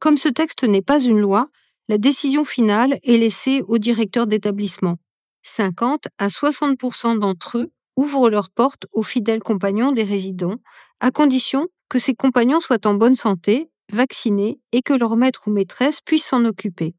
Comme 0.00 0.16
ce 0.16 0.28
texte 0.28 0.64
n'est 0.64 0.82
pas 0.82 1.00
une 1.00 1.20
loi, 1.20 1.48
la 1.88 1.98
décision 1.98 2.44
finale 2.44 2.98
est 3.02 3.16
laissée 3.16 3.62
au 3.66 3.78
directeur 3.78 4.26
d'établissement. 4.26 4.96
50 5.42 6.08
à 6.18 6.28
60% 6.28 7.18
d'entre 7.18 7.58
eux 7.58 7.72
ouvrent 7.96 8.30
leurs 8.30 8.50
portes 8.50 8.86
aux 8.92 9.02
fidèles 9.02 9.42
compagnons 9.42 9.92
des 9.92 10.04
résidents, 10.04 10.56
à 11.00 11.10
condition 11.10 11.68
que 11.88 11.98
ces 11.98 12.14
compagnons 12.14 12.60
soient 12.60 12.86
en 12.86 12.94
bonne 12.94 13.16
santé, 13.16 13.70
vaccinés 13.90 14.60
et 14.72 14.82
que 14.82 14.92
leur 14.92 15.16
maître 15.16 15.44
ou 15.46 15.50
maîtresse 15.50 16.00
puisse 16.00 16.26
s'en 16.26 16.44
occuper. 16.44 16.94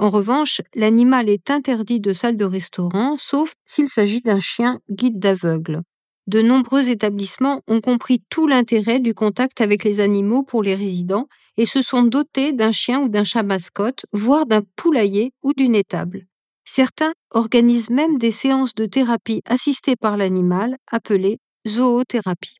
En 0.00 0.08
revanche, 0.08 0.62
l'animal 0.74 1.28
est 1.28 1.50
interdit 1.50 2.00
de 2.00 2.14
salle 2.14 2.38
de 2.38 2.46
restaurant, 2.46 3.18
sauf 3.18 3.52
s'il 3.66 3.86
s'agit 3.86 4.22
d'un 4.22 4.40
chien 4.40 4.80
guide 4.90 5.18
d'aveugle. 5.18 5.82
De 6.26 6.40
nombreux 6.40 6.88
établissements 6.88 7.60
ont 7.68 7.82
compris 7.82 8.22
tout 8.30 8.46
l'intérêt 8.46 8.98
du 8.98 9.12
contact 9.12 9.60
avec 9.60 9.84
les 9.84 10.00
animaux 10.00 10.42
pour 10.42 10.62
les 10.62 10.74
résidents 10.74 11.28
et 11.58 11.66
se 11.66 11.82
sont 11.82 12.02
dotés 12.02 12.54
d'un 12.54 12.72
chien 12.72 13.02
ou 13.02 13.10
d'un 13.10 13.24
chat 13.24 13.42
mascotte, 13.42 14.06
voire 14.14 14.46
d'un 14.46 14.62
poulailler 14.74 15.34
ou 15.42 15.52
d'une 15.52 15.74
étable. 15.74 16.26
Certains 16.64 17.12
organisent 17.28 17.90
même 17.90 18.16
des 18.16 18.30
séances 18.30 18.74
de 18.74 18.86
thérapie 18.86 19.42
assistées 19.44 19.96
par 19.96 20.16
l'animal, 20.16 20.78
appelées 20.90 21.40
zoothérapie. 21.68 22.56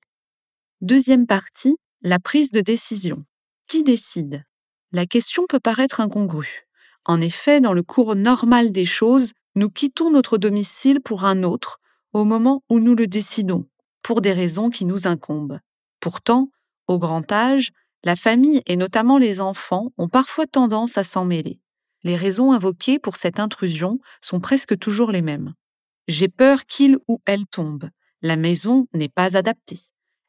Deuxième 0.82 1.26
partie, 1.26 1.78
la 2.02 2.18
prise 2.18 2.50
de 2.50 2.61
décision. 2.61 3.25
Qui 3.66 3.82
décide? 3.82 4.44
La 4.92 5.06
question 5.06 5.44
peut 5.49 5.61
paraître 5.61 6.00
incongrue. 6.00 6.66
En 7.04 7.21
effet, 7.21 7.61
dans 7.61 7.73
le 7.73 7.83
cours 7.83 8.14
normal 8.14 8.73
des 8.73 8.85
choses, 8.85 9.33
nous 9.54 9.71
quittons 9.71 10.11
notre 10.11 10.38
domicile 10.38 11.00
pour 11.00 11.25
un 11.25 11.42
autre 11.42 11.80
au 12.12 12.25
moment 12.25 12.62
où 12.69 12.78
nous 12.80 12.95
le 12.95 13.07
décidons, 13.07 13.69
pour 14.02 14.21
des 14.21 14.33
raisons 14.33 14.71
qui 14.71 14.85
nous 14.85 15.07
incombent. 15.07 15.61
Pourtant, 16.00 16.50
au 16.87 16.99
grand 16.99 17.30
âge, 17.33 17.71
la 18.04 18.16
famille 18.16 18.62
et 18.66 18.76
notamment 18.76 19.19
les 19.19 19.40
enfants 19.40 19.92
ont 19.99 20.09
parfois 20.09 20.47
tendance 20.47 20.99
à 20.99 21.04
s'en 21.04 21.25
mêler. 21.25 21.61
Les 22.02 22.16
raisons 22.16 22.52
invoquées 22.52 22.99
pour 22.99 23.16
cette 23.16 23.38
intrusion 23.38 23.99
sont 24.23 24.40
presque 24.40 24.78
toujours 24.78 25.11
les 25.11 25.23
mêmes. 25.23 25.54
J'ai 26.09 26.28
peur 26.28 26.64
qu'il 26.64 26.99
ou 27.09 27.21
elle 27.26 27.47
tombe. 27.47 27.90
La 28.23 28.37
maison 28.37 28.87
n'est 28.95 29.11
pas 29.11 29.37
adaptée. 29.37 29.80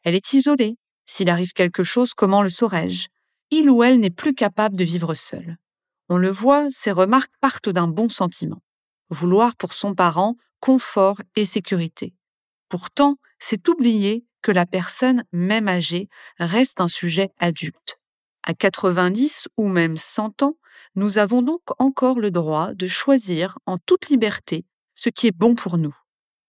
Elle 0.03 0.15
est 0.15 0.33
isolée. 0.33 0.77
S'il 1.05 1.29
arrive 1.29 1.53
quelque 1.53 1.83
chose, 1.83 2.13
comment 2.13 2.41
le 2.41 2.49
saurais-je? 2.49 3.07
Il 3.49 3.69
ou 3.69 3.83
elle 3.83 3.99
n'est 3.99 4.09
plus 4.09 4.33
capable 4.33 4.75
de 4.75 4.83
vivre 4.83 5.13
seul. 5.13 5.57
On 6.13 6.17
le 6.17 6.29
voit, 6.29 6.67
ces 6.69 6.91
remarques 6.91 7.31
partent 7.39 7.69
d'un 7.69 7.87
bon 7.87 8.09
sentiment. 8.09 8.61
Vouloir 9.09 9.55
pour 9.55 9.71
son 9.71 9.95
parent 9.95 10.35
confort 10.59 11.21
et 11.37 11.45
sécurité. 11.45 12.13
Pourtant, 12.67 13.15
c'est 13.39 13.69
oublier 13.69 14.25
que 14.41 14.51
la 14.51 14.65
personne, 14.65 15.23
même 15.31 15.69
âgée, 15.69 16.09
reste 16.37 16.81
un 16.81 16.89
sujet 16.89 17.29
adulte. 17.39 17.97
À 18.43 18.53
90 18.53 19.47
ou 19.55 19.69
même 19.69 19.95
100 19.95 20.43
ans, 20.43 20.57
nous 20.95 21.17
avons 21.17 21.41
donc 21.41 21.61
encore 21.79 22.19
le 22.19 22.29
droit 22.29 22.73
de 22.73 22.87
choisir 22.87 23.57
en 23.65 23.77
toute 23.77 24.09
liberté 24.09 24.65
ce 24.95 25.07
qui 25.07 25.27
est 25.27 25.37
bon 25.37 25.55
pour 25.55 25.77
nous. 25.77 25.95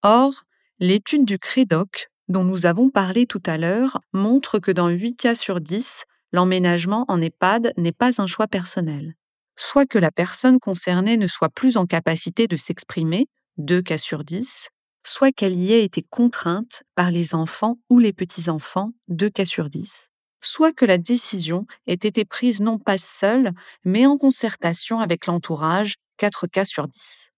Or, 0.03 0.43
l'étude 0.81 1.25
du 1.25 1.39
CREDOC, 1.39 2.09
dont 2.27 2.43
nous 2.43 2.67
avons 2.67 2.91
parlé 2.91 3.27
tout 3.27 3.43
à 3.47 3.59
l'heure, 3.59 4.01
montre 4.13 4.59
que 4.59 4.73
dans 4.73 4.89
8 4.89 5.15
cas 5.15 5.35
sur 5.37 5.61
10, 5.61 6.03
l'emménagement 6.33 7.05
en 7.07 7.23
EHPAD 7.23 7.75
n'est 7.77 7.93
pas 7.93 8.21
un 8.21 8.27
choix 8.27 8.49
personnel 8.49 9.15
soit 9.57 9.87
que 9.87 9.99
la 9.99 10.11
personne 10.11 10.59
concernée 10.59 11.17
ne 11.17 11.27
soit 11.27 11.49
plus 11.49 11.77
en 11.77 11.87
capacité 11.87 12.47
de 12.47 12.57
s'exprimer, 12.57 13.27
2 13.59 13.83
cas 13.83 13.99
sur 13.99 14.25
10, 14.25 14.69
soit 15.05 15.33
qu'elle 15.33 15.59
y 15.59 15.73
ait 15.73 15.85
été 15.85 16.03
contrainte 16.03 16.83
par 16.95 17.11
les 17.11 17.35
enfants 17.35 17.79
ou 17.91 17.99
les 17.99 18.13
petits-enfants, 18.13 18.93
2 19.09 19.31
cas 19.31 19.45
sur 19.45 19.69
10, 19.69 20.09
soit 20.41 20.73
que 20.73 20.85
la 20.85 20.99
décision 20.99 21.67
ait 21.87 21.95
été 21.95 22.25
prise 22.25 22.61
non 22.61 22.79
pas 22.79 22.99
seule, 22.99 23.53
mais 23.85 24.07
en 24.07 24.17
concertation 24.17 25.01
avec 25.01 25.27
l'entourage, 25.27 25.97
4 26.19 26.47
cas 26.47 26.65
sur 26.65 26.89
10. 26.89 27.31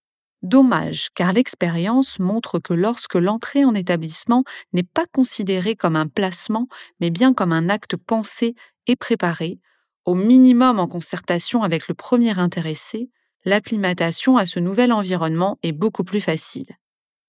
Dommage, 0.43 1.09
car 1.15 1.33
l'expérience 1.33 2.19
montre 2.19 2.59
que 2.59 2.75
lorsque 2.75 3.15
l'entrée 3.15 3.65
en 3.65 3.75
établissement 3.75 4.45
n'est 4.75 4.83
pas 4.83 5.07
considérée 5.07 5.75
comme 5.75 5.97
un 5.97 6.07
placement, 6.07 6.69
mais 7.01 7.09
bien 7.09 7.33
comme 7.33 7.53
un 7.53 7.71
acte 7.71 7.97
pensé 7.97 8.55
et 8.87 8.95
préparé, 8.95 9.59
au 10.05 10.15
minimum 10.15 10.79
en 10.79 10.87
concertation 10.87 11.63
avec 11.63 11.89
le 11.89 11.95
premier 11.95 12.39
intéressé, 12.39 13.11
l'acclimatation 13.45 14.37
à 14.37 14.47
ce 14.47 14.61
nouvel 14.61 14.93
environnement 14.93 15.59
est 15.63 15.73
beaucoup 15.73 16.05
plus 16.05 16.21
facile. 16.21 16.67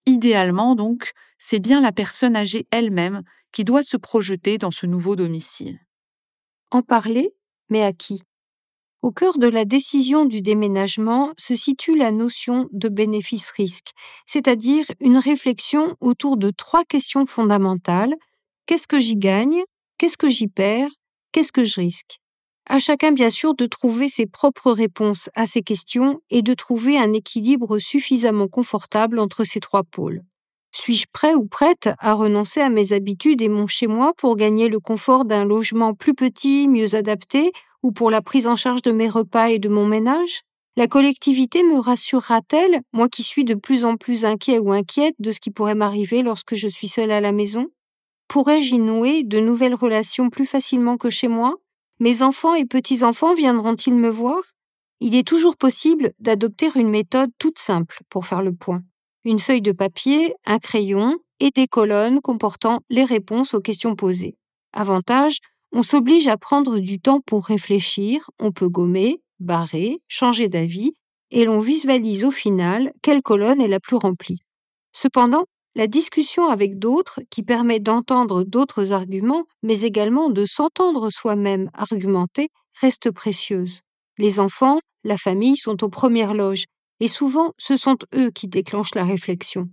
Idéalement, 0.05 0.75
donc, 0.75 1.11
c'est 1.39 1.59
bien 1.59 1.81
la 1.81 1.91
personne 1.91 2.35
âgée 2.35 2.67
elle-même 2.71 3.21
qui 3.51 3.63
doit 3.63 3.83
se 3.83 3.97
projeter 3.97 4.57
dans 4.57 4.71
ce 4.71 4.85
nouveau 4.85 5.15
domicile. 5.15 5.79
En 6.71 6.81
parler, 6.81 7.33
mais 7.69 7.83
à 7.83 7.93
qui? 7.93 8.21
Au 9.01 9.11
cœur 9.11 9.37
de 9.37 9.47
la 9.47 9.65
décision 9.65 10.25
du 10.25 10.41
déménagement 10.41 11.33
se 11.37 11.55
situe 11.55 11.95
la 11.95 12.11
notion 12.11 12.67
de 12.71 12.89
bénéfice-risque, 12.89 13.91
c'est-à-dire 14.25 14.85
une 14.99 15.17
réflexion 15.17 15.95
autour 16.01 16.37
de 16.37 16.49
trois 16.49 16.83
questions 16.83 17.25
fondamentales. 17.25 18.15
Qu'est-ce 18.65 18.87
que 18.87 18.99
j'y 18.99 19.15
gagne? 19.15 19.63
Qu'est-ce 19.97 20.17
que 20.17 20.29
j'y 20.29 20.47
perds? 20.47 20.89
Qu'est-ce 21.31 21.51
que 21.51 21.63
je 21.63 21.79
risque? 21.79 22.19
À 22.67 22.79
chacun, 22.79 23.11
bien 23.11 23.29
sûr, 23.29 23.55
de 23.55 23.65
trouver 23.65 24.09
ses 24.09 24.25
propres 24.25 24.71
réponses 24.71 25.29
à 25.35 25.45
ces 25.45 25.61
questions 25.61 26.19
et 26.29 26.41
de 26.41 26.53
trouver 26.53 26.97
un 26.97 27.13
équilibre 27.13 27.79
suffisamment 27.79 28.47
confortable 28.47 29.19
entre 29.19 29.43
ces 29.43 29.59
trois 29.59 29.83
pôles. 29.83 30.23
Suis-je 30.71 31.05
prêt 31.13 31.35
ou 31.35 31.45
prête 31.45 31.89
à 31.99 32.13
renoncer 32.13 32.59
à 32.61 32.69
mes 32.69 32.91
habitudes 32.91 33.41
et 33.41 33.47
mon 33.49 33.67
chez-moi 33.67 34.13
pour 34.17 34.35
gagner 34.35 34.67
le 34.67 34.79
confort 34.79 35.23
d'un 35.25 35.45
logement 35.45 35.93
plus 35.93 36.13
petit, 36.13 36.67
mieux 36.67 36.95
adapté, 36.95 37.51
ou 37.81 37.91
pour 37.91 38.11
la 38.11 38.21
prise 38.21 38.47
en 38.47 38.55
charge 38.55 38.81
de 38.81 38.91
mes 38.91 39.07
repas 39.09 39.47
et 39.49 39.59
de 39.59 39.69
mon 39.69 39.85
ménage? 39.85 40.41
La 40.75 40.87
collectivité 40.87 41.63
me 41.63 41.77
rassurera-t-elle, 41.79 42.81
moi 42.91 43.07
qui 43.07 43.23
suis 43.23 43.45
de 43.45 43.53
plus 43.53 43.85
en 43.85 43.95
plus 43.95 44.25
inquiet 44.25 44.59
ou 44.59 44.73
inquiète 44.73 45.15
de 45.19 45.31
ce 45.31 45.39
qui 45.39 45.51
pourrait 45.51 45.75
m'arriver 45.75 46.21
lorsque 46.23 46.55
je 46.55 46.67
suis 46.67 46.89
seule 46.89 47.11
à 47.11 47.21
la 47.21 47.31
maison? 47.31 47.67
Pourrais-je 48.27 48.75
y 48.75 48.79
nouer 48.79 49.23
de 49.23 49.39
nouvelles 49.39 49.75
relations 49.75 50.29
plus 50.29 50.45
facilement 50.47 50.97
que 50.97 51.09
chez 51.09 51.27
moi? 51.29 51.55
Mes 51.99 52.21
enfants 52.21 52.55
et 52.55 52.65
petits-enfants 52.65 53.35
viendront-ils 53.35 53.93
me 53.93 54.09
voir? 54.09 54.39
Il 54.99 55.15
est 55.15 55.27
toujours 55.27 55.57
possible 55.57 56.11
d'adopter 56.19 56.69
une 56.75 56.89
méthode 56.89 57.29
toute 57.37 57.59
simple 57.59 57.99
pour 58.09 58.25
faire 58.25 58.41
le 58.41 58.53
point. 58.53 58.81
Une 59.23 59.39
feuille 59.39 59.61
de 59.61 59.71
papier, 59.71 60.33
un 60.45 60.59
crayon 60.59 61.17
et 61.39 61.51
des 61.51 61.67
colonnes 61.67 62.21
comportant 62.21 62.81
les 62.89 63.03
réponses 63.03 63.53
aux 63.53 63.61
questions 63.61 63.95
posées. 63.95 64.35
Avantage, 64.73 65.39
on 65.71 65.83
s'oblige 65.83 66.27
à 66.27 66.37
prendre 66.37 66.79
du 66.79 66.99
temps 66.99 67.21
pour 67.21 67.45
réfléchir, 67.45 68.29
on 68.39 68.51
peut 68.51 68.69
gommer, 68.69 69.21
barrer, 69.39 69.99
changer 70.07 70.47
d'avis, 70.47 70.91
et 71.31 71.45
l'on 71.45 71.59
visualise 71.59 72.23
au 72.23 72.31
final 72.31 72.93
quelle 73.01 73.21
colonne 73.21 73.61
est 73.61 73.67
la 73.67 73.79
plus 73.79 73.95
remplie. 73.95 74.39
Cependant, 74.93 75.45
la 75.75 75.87
discussion 75.87 76.47
avec 76.47 76.79
d'autres, 76.79 77.19
qui 77.29 77.43
permet 77.43 77.79
d'entendre 77.79 78.43
d'autres 78.43 78.93
arguments, 78.93 79.43
mais 79.61 79.81
également 79.81 80.29
de 80.29 80.45
s'entendre 80.45 81.09
soi-même 81.09 81.69
argumenter, 81.73 82.49
reste 82.79 83.11
précieuse. 83.11 83.81
Les 84.17 84.39
enfants, 84.39 84.79
la 85.03 85.17
famille 85.17 85.57
sont 85.57 85.83
aux 85.83 85.89
premières 85.89 86.33
loges, 86.33 86.65
et 87.01 87.09
souvent 87.09 87.51
ce 87.57 87.75
sont 87.75 87.97
eux 88.15 88.31
qui 88.31 88.47
déclenchent 88.47 88.95
la 88.95 89.03
réflexion. 89.03 89.69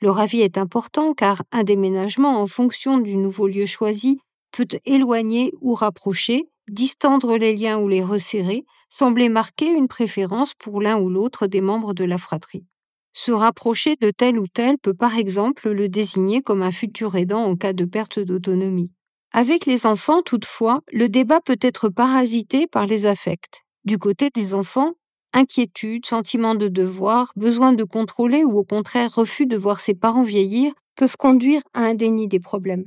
Leur 0.00 0.18
avis 0.20 0.40
est 0.40 0.58
important 0.58 1.12
car 1.14 1.42
un 1.52 1.64
déménagement 1.64 2.40
en 2.40 2.46
fonction 2.46 2.98
du 2.98 3.16
nouveau 3.16 3.48
lieu 3.48 3.66
choisi 3.66 4.18
peut 4.52 4.68
éloigner 4.84 5.52
ou 5.60 5.74
rapprocher, 5.74 6.48
distendre 6.68 7.36
les 7.36 7.54
liens 7.56 7.78
ou 7.78 7.88
les 7.88 8.02
resserrer, 8.02 8.64
sembler 8.90 9.28
marquer 9.28 9.68
une 9.68 9.88
préférence 9.88 10.54
pour 10.54 10.80
l'un 10.80 10.98
ou 11.00 11.08
l'autre 11.08 11.46
des 11.46 11.60
membres 11.60 11.94
de 11.94 12.04
la 12.04 12.18
fratrie. 12.18 12.64
Se 13.12 13.30
rapprocher 13.30 13.96
de 13.96 14.10
tel 14.10 14.38
ou 14.38 14.46
tel 14.46 14.78
peut 14.78 14.94
par 14.94 15.18
exemple 15.18 15.70
le 15.70 15.88
désigner 15.88 16.40
comme 16.40 16.62
un 16.62 16.72
futur 16.72 17.16
aidant 17.16 17.44
en 17.44 17.56
cas 17.56 17.72
de 17.72 17.84
perte 17.84 18.18
d'autonomie. 18.18 18.90
Avec 19.32 19.66
les 19.66 19.86
enfants, 19.86 20.22
toutefois, 20.22 20.82
le 20.92 21.08
débat 21.08 21.40
peut 21.40 21.58
être 21.60 21.88
parasité 21.88 22.66
par 22.66 22.86
les 22.86 23.06
affects. 23.06 23.62
Du 23.84 23.98
côté 23.98 24.30
des 24.30 24.54
enfants, 24.54 24.92
inquiétude, 25.32 26.06
sentiment 26.06 26.54
de 26.54 26.68
devoir, 26.68 27.32
besoin 27.36 27.72
de 27.72 27.84
contrôler 27.84 28.44
ou 28.44 28.58
au 28.58 28.64
contraire 28.64 29.14
refus 29.14 29.46
de 29.46 29.56
voir 29.56 29.80
ses 29.80 29.94
parents 29.94 30.22
vieillir 30.22 30.72
peuvent 30.96 31.16
conduire 31.16 31.62
à 31.72 31.80
un 31.80 31.94
déni 31.94 32.28
des 32.28 32.40
problèmes. 32.40 32.84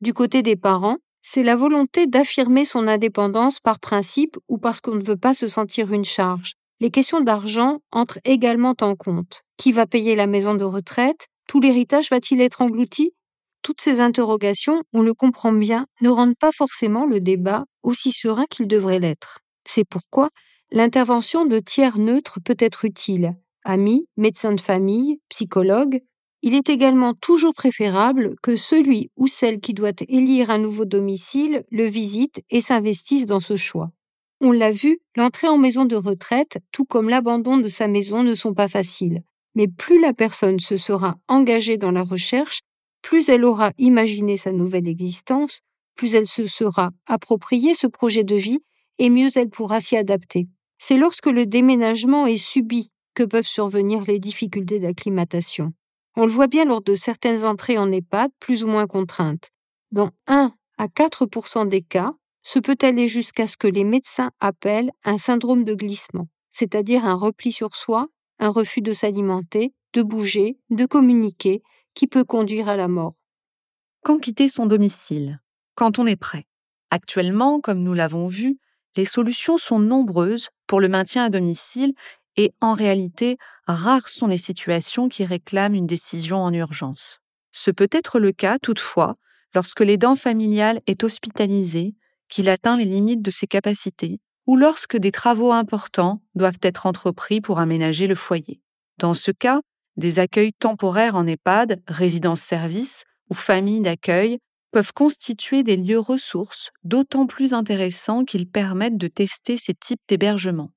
Du 0.00 0.12
côté 0.12 0.42
des 0.42 0.56
parents, 0.56 0.98
c'est 1.22 1.42
la 1.42 1.56
volonté 1.56 2.06
d'affirmer 2.06 2.64
son 2.64 2.86
indépendance 2.86 3.60
par 3.60 3.80
principe 3.80 4.36
ou 4.48 4.58
parce 4.58 4.80
qu'on 4.80 4.94
ne 4.94 5.02
veut 5.02 5.16
pas 5.16 5.34
se 5.34 5.48
sentir 5.48 5.92
une 5.92 6.04
charge, 6.04 6.54
les 6.80 6.90
questions 6.90 7.20
d'argent 7.20 7.78
entrent 7.90 8.18
également 8.24 8.74
en 8.80 8.96
compte. 8.96 9.42
Qui 9.56 9.72
va 9.72 9.86
payer 9.86 10.14
la 10.14 10.26
maison 10.26 10.54
de 10.54 10.64
retraite? 10.64 11.28
Tout 11.48 11.60
l'héritage 11.60 12.10
va-t-il 12.10 12.40
être 12.40 12.60
englouti? 12.60 13.12
Toutes 13.62 13.80
ces 13.80 14.00
interrogations, 14.00 14.82
on 14.92 15.02
le 15.02 15.14
comprend 15.14 15.52
bien, 15.52 15.86
ne 16.00 16.08
rendent 16.08 16.36
pas 16.38 16.52
forcément 16.52 17.06
le 17.06 17.20
débat 17.20 17.64
aussi 17.82 18.12
serein 18.12 18.44
qu'il 18.50 18.68
devrait 18.68 19.00
l'être. 19.00 19.40
C'est 19.64 19.88
pourquoi 19.88 20.30
l'intervention 20.70 21.46
de 21.46 21.58
tiers 21.58 21.98
neutres 21.98 22.38
peut 22.44 22.56
être 22.58 22.84
utile. 22.84 23.34
Amis, 23.64 24.06
médecins 24.16 24.52
de 24.52 24.60
famille, 24.60 25.18
psychologues. 25.28 26.00
Il 26.42 26.54
est 26.54 26.68
également 26.68 27.14
toujours 27.14 27.54
préférable 27.54 28.36
que 28.42 28.54
celui 28.54 29.10
ou 29.16 29.26
celle 29.26 29.60
qui 29.60 29.74
doit 29.74 29.90
élire 30.08 30.50
un 30.50 30.58
nouveau 30.58 30.84
domicile 30.84 31.64
le 31.70 31.86
visite 31.86 32.42
et 32.50 32.60
s'investisse 32.60 33.26
dans 33.26 33.40
ce 33.40 33.56
choix. 33.56 33.90
On 34.40 34.52
l'a 34.52 34.70
vu, 34.70 34.98
l'entrée 35.16 35.48
en 35.48 35.56
maison 35.56 35.86
de 35.86 35.96
retraite, 35.96 36.58
tout 36.72 36.84
comme 36.84 37.08
l'abandon 37.08 37.56
de 37.56 37.68
sa 37.68 37.88
maison, 37.88 38.22
ne 38.22 38.34
sont 38.34 38.52
pas 38.52 38.68
faciles. 38.68 39.22
Mais 39.54 39.68
plus 39.68 40.00
la 40.00 40.12
personne 40.12 40.60
se 40.60 40.76
sera 40.76 41.16
engagée 41.28 41.78
dans 41.78 41.90
la 41.90 42.02
recherche, 42.02 42.60
plus 43.00 43.28
elle 43.28 43.44
aura 43.44 43.72
imaginé 43.78 44.36
sa 44.36 44.52
nouvelle 44.52 44.88
existence, 44.88 45.60
plus 45.96 46.14
elle 46.14 46.26
se 46.26 46.46
sera 46.46 46.90
approprié 47.06 47.72
ce 47.72 47.86
projet 47.86 48.24
de 48.24 48.34
vie 48.36 48.60
et 48.98 49.08
mieux 49.08 49.30
elle 49.36 49.48
pourra 49.48 49.80
s'y 49.80 49.96
adapter. 49.96 50.48
C'est 50.78 50.98
lorsque 50.98 51.26
le 51.26 51.46
déménagement 51.46 52.26
est 52.26 52.36
subi 52.36 52.90
que 53.14 53.22
peuvent 53.22 53.46
survenir 53.46 54.02
les 54.06 54.18
difficultés 54.18 54.78
d'acclimatation. 54.78 55.72
On 56.16 56.26
le 56.26 56.32
voit 56.32 56.46
bien 56.46 56.64
lors 56.64 56.82
de 56.82 56.94
certaines 56.94 57.44
entrées 57.44 57.78
en 57.78 57.90
EHPAD 57.90 58.30
plus 58.40 58.64
ou 58.64 58.66
moins 58.66 58.86
contraintes. 58.86 59.50
Dans 59.90 60.10
1 60.26 60.52
à 60.78 60.86
4% 60.86 61.68
des 61.68 61.82
cas, 61.82 62.12
ce 62.48 62.60
peut 62.60 62.78
aller 62.82 63.08
jusqu'à 63.08 63.48
ce 63.48 63.56
que 63.56 63.66
les 63.66 63.82
médecins 63.82 64.30
appellent 64.38 64.92
un 65.02 65.18
syndrome 65.18 65.64
de 65.64 65.74
glissement, 65.74 66.28
c'est-à-dire 66.48 67.04
un 67.04 67.14
repli 67.14 67.50
sur 67.50 67.74
soi, 67.74 68.06
un 68.38 68.50
refus 68.50 68.82
de 68.82 68.92
s'alimenter, 68.92 69.74
de 69.94 70.02
bouger, 70.02 70.56
de 70.70 70.86
communiquer, 70.86 71.64
qui 71.92 72.06
peut 72.06 72.22
conduire 72.22 72.68
à 72.68 72.76
la 72.76 72.86
mort. 72.86 73.14
Quand 74.04 74.18
quitter 74.18 74.48
son 74.48 74.66
domicile? 74.66 75.40
Quand 75.74 75.98
on 75.98 76.06
est 76.06 76.14
prêt? 76.14 76.44
Actuellement, 76.92 77.58
comme 77.60 77.82
nous 77.82 77.94
l'avons 77.94 78.28
vu, 78.28 78.60
les 78.96 79.06
solutions 79.06 79.56
sont 79.56 79.80
nombreuses 79.80 80.50
pour 80.68 80.78
le 80.78 80.86
maintien 80.86 81.24
à 81.24 81.30
domicile 81.30 81.94
et 82.36 82.54
en 82.60 82.74
réalité, 82.74 83.38
rares 83.66 84.06
sont 84.06 84.28
les 84.28 84.38
situations 84.38 85.08
qui 85.08 85.24
réclament 85.24 85.74
une 85.74 85.88
décision 85.88 86.36
en 86.44 86.52
urgence. 86.52 87.18
Ce 87.50 87.72
peut 87.72 87.90
être 87.90 88.20
le 88.20 88.30
cas, 88.30 88.60
toutefois, 88.60 89.16
lorsque 89.52 89.80
l'aidant 89.80 90.14
familial 90.14 90.80
est 90.86 91.02
hospitalisé, 91.02 91.96
qu'il 92.28 92.48
atteint 92.48 92.76
les 92.76 92.84
limites 92.84 93.22
de 93.22 93.30
ses 93.30 93.46
capacités, 93.46 94.20
ou 94.46 94.56
lorsque 94.56 94.96
des 94.96 95.12
travaux 95.12 95.52
importants 95.52 96.22
doivent 96.34 96.58
être 96.62 96.86
entrepris 96.86 97.40
pour 97.40 97.58
aménager 97.58 98.06
le 98.06 98.14
foyer. 98.14 98.60
Dans 98.98 99.14
ce 99.14 99.30
cas, 99.30 99.60
des 99.96 100.18
accueils 100.18 100.52
temporaires 100.52 101.16
en 101.16 101.26
EHPAD, 101.26 101.82
résidence-service 101.86 103.04
ou 103.30 103.34
familles 103.34 103.80
d'accueil 103.80 104.38
peuvent 104.72 104.92
constituer 104.92 105.62
des 105.62 105.76
lieux 105.76 105.98
ressources 105.98 106.70
d'autant 106.84 107.26
plus 107.26 107.54
intéressants 107.54 108.24
qu'ils 108.24 108.48
permettent 108.48 108.98
de 108.98 109.08
tester 109.08 109.56
ces 109.56 109.74
types 109.74 110.00
d'hébergement. 110.08 110.70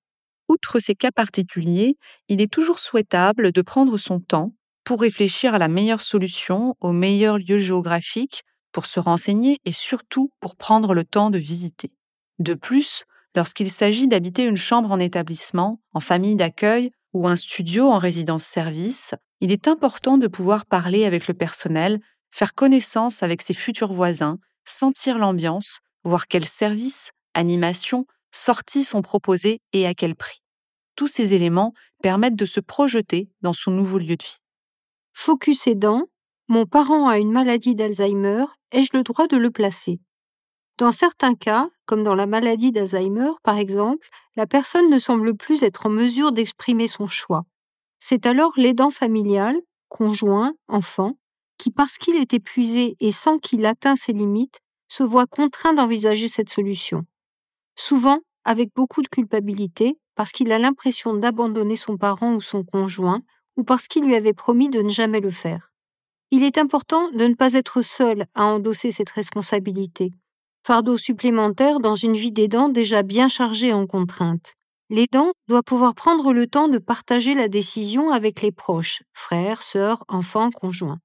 Outre 0.47 0.79
ces 0.79 0.95
cas 0.95 1.11
particuliers, 1.11 1.97
il 2.27 2.41
est 2.41 2.51
toujours 2.51 2.79
souhaitable 2.79 3.51
de 3.51 3.61
prendre 3.61 3.97
son 3.97 4.19
temps 4.19 4.53
pour 4.83 5.01
réfléchir 5.01 5.53
à 5.53 5.59
la 5.59 5.67
meilleure 5.67 6.01
solution 6.01 6.75
au 6.79 6.91
meilleur 6.91 7.37
lieu 7.37 7.59
géographique 7.59 8.43
pour 8.71 8.85
se 8.85 8.99
renseigner 8.99 9.59
et 9.65 9.71
surtout 9.71 10.31
pour 10.39 10.55
prendre 10.55 10.93
le 10.93 11.03
temps 11.03 11.29
de 11.29 11.37
visiter. 11.37 11.91
De 12.39 12.53
plus, 12.53 13.05
lorsqu'il 13.35 13.69
s'agit 13.69 14.07
d'habiter 14.07 14.43
une 14.43 14.57
chambre 14.57 14.91
en 14.91 14.99
établissement, 14.99 15.81
en 15.93 15.99
famille 15.99 16.35
d'accueil 16.35 16.91
ou 17.13 17.27
un 17.27 17.35
studio 17.35 17.87
en 17.89 17.97
résidence-service, 17.97 19.15
il 19.41 19.51
est 19.51 19.67
important 19.67 20.17
de 20.17 20.27
pouvoir 20.27 20.65
parler 20.65 21.05
avec 21.05 21.27
le 21.27 21.33
personnel, 21.33 21.99
faire 22.31 22.53
connaissance 22.53 23.23
avec 23.23 23.41
ses 23.41 23.53
futurs 23.53 23.93
voisins, 23.93 24.37
sentir 24.65 25.17
l'ambiance, 25.17 25.79
voir 26.03 26.27
quels 26.27 26.45
services, 26.45 27.11
animations, 27.33 28.05
sorties 28.31 28.83
sont 28.83 29.01
proposés 29.01 29.61
et 29.73 29.87
à 29.87 29.93
quel 29.93 30.15
prix. 30.15 30.41
Tous 30.95 31.07
ces 31.07 31.33
éléments 31.33 31.73
permettent 32.03 32.35
de 32.35 32.45
se 32.45 32.59
projeter 32.59 33.29
dans 33.41 33.53
son 33.53 33.71
nouveau 33.71 33.97
lieu 33.97 34.15
de 34.15 34.23
vie. 34.23 34.37
Focus 35.13 35.67
aidant, 35.67 36.03
mon 36.49 36.65
parent 36.65 37.07
a 37.07 37.19
une 37.19 37.31
maladie 37.31 37.75
d'Alzheimer, 37.75 38.45
ai-je 38.71 38.97
le 38.97 39.03
droit 39.03 39.27
de 39.27 39.37
le 39.37 39.51
placer? 39.51 39.99
Dans 40.79 40.91
certains 40.91 41.35
cas, 41.35 41.69
comme 41.85 42.03
dans 42.03 42.15
la 42.15 42.25
maladie 42.25 42.71
d'Alzheimer 42.71 43.29
par 43.43 43.59
exemple, 43.59 44.09
la 44.35 44.47
personne 44.47 44.89
ne 44.89 44.97
semble 44.97 45.37
plus 45.37 45.61
être 45.61 45.85
en 45.85 45.89
mesure 45.89 46.31
d'exprimer 46.31 46.87
son 46.87 47.05
choix. 47.05 47.43
C'est 47.99 48.25
alors 48.25 48.53
l'aidant 48.57 48.89
familial, 48.89 49.57
conjoint, 49.89 50.55
enfant, 50.67 51.19
qui 51.59 51.69
parce 51.69 51.99
qu'il 51.99 52.15
est 52.15 52.33
épuisé 52.33 52.95
et 52.99 53.11
sans 53.11 53.37
qu'il 53.37 53.63
atteint 53.67 53.95
ses 53.95 54.13
limites, 54.13 54.59
se 54.87 55.03
voit 55.03 55.27
contraint 55.27 55.75
d'envisager 55.75 56.27
cette 56.27 56.49
solution. 56.49 57.03
Souvent 57.75 58.21
avec 58.43 58.73
beaucoup 58.73 59.03
de 59.03 59.07
culpabilité, 59.07 59.99
parce 60.15 60.31
qu'il 60.31 60.51
a 60.51 60.57
l'impression 60.57 61.13
d'abandonner 61.13 61.75
son 61.75 61.97
parent 61.97 62.33
ou 62.33 62.41
son 62.41 62.63
conjoint, 62.63 63.21
ou 63.55 63.63
parce 63.63 63.87
qu'il 63.87 64.03
lui 64.03 64.15
avait 64.15 64.33
promis 64.33 64.69
de 64.69 64.81
ne 64.81 64.89
jamais 64.89 65.19
le 65.19 65.29
faire. 65.29 65.69
Il 66.31 66.43
est 66.43 66.59
important 66.59 67.09
de 67.11 67.25
ne 67.25 67.33
pas 67.33 67.53
être 67.53 67.81
seul 67.81 68.25
à 68.35 68.45
endosser 68.45 68.91
cette 68.91 69.09
responsabilité. 69.09 70.11
Fardeau 70.65 70.97
supplémentaire 70.97 71.79
dans 71.79 71.95
une 71.95 72.15
vie 72.15 72.31
d'aidant 72.31 72.69
déjà 72.69 73.01
bien 73.01 73.27
chargée 73.27 73.73
en 73.73 73.87
contraintes. 73.87 74.53
L'aidant 74.91 75.31
doit 75.47 75.63
pouvoir 75.63 75.95
prendre 75.95 76.33
le 76.33 76.45
temps 76.45 76.67
de 76.67 76.77
partager 76.77 77.33
la 77.33 77.47
décision 77.47 78.11
avec 78.11 78.41
les 78.41 78.51
proches, 78.51 79.01
frères, 79.13 79.63
sœurs, 79.63 80.03
enfants, 80.07 80.51
conjoints. 80.51 80.99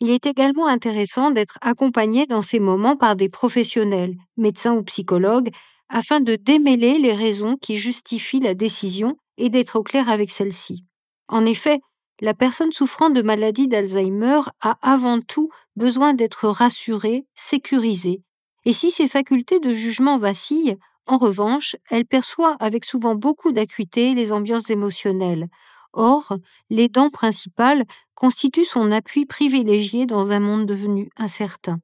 Il 0.00 0.10
est 0.10 0.26
également 0.26 0.68
intéressant 0.68 1.32
d'être 1.32 1.58
accompagné 1.60 2.26
dans 2.26 2.42
ces 2.42 2.60
moments 2.60 2.96
par 2.96 3.16
des 3.16 3.28
professionnels, 3.28 4.14
médecins 4.36 4.74
ou 4.74 4.84
psychologues, 4.84 5.50
afin 5.88 6.20
de 6.20 6.36
démêler 6.36 6.98
les 6.98 7.14
raisons 7.14 7.56
qui 7.56 7.74
justifient 7.76 8.40
la 8.40 8.54
décision 8.54 9.16
et 9.38 9.50
d'être 9.50 9.76
au 9.76 9.82
clair 9.82 10.08
avec 10.08 10.30
celle-ci. 10.30 10.84
En 11.28 11.44
effet, 11.46 11.80
la 12.20 12.34
personne 12.34 12.72
souffrant 12.72 13.10
de 13.10 13.22
maladie 13.22 13.68
d'Alzheimer 13.68 14.40
a 14.60 14.76
avant 14.82 15.20
tout 15.20 15.50
besoin 15.76 16.14
d'être 16.14 16.48
rassurée, 16.48 17.26
sécurisée, 17.34 18.22
et 18.64 18.72
si 18.72 18.90
ses 18.90 19.08
facultés 19.08 19.60
de 19.60 19.72
jugement 19.72 20.18
vacillent, 20.18 20.76
en 21.06 21.16
revanche, 21.16 21.74
elle 21.90 22.04
perçoit 22.04 22.56
avec 22.60 22.84
souvent 22.84 23.14
beaucoup 23.14 23.52
d'acuité 23.52 24.14
les 24.14 24.30
ambiances 24.30 24.68
émotionnelles. 24.68 25.48
Or, 25.94 26.36
l'aidant 26.68 27.08
principal 27.08 27.84
constitue 28.14 28.64
son 28.64 28.92
appui 28.92 29.24
privilégié 29.24 30.04
dans 30.04 30.32
un 30.32 30.40
monde 30.40 30.66
devenu 30.66 31.08
incertain. 31.16 31.80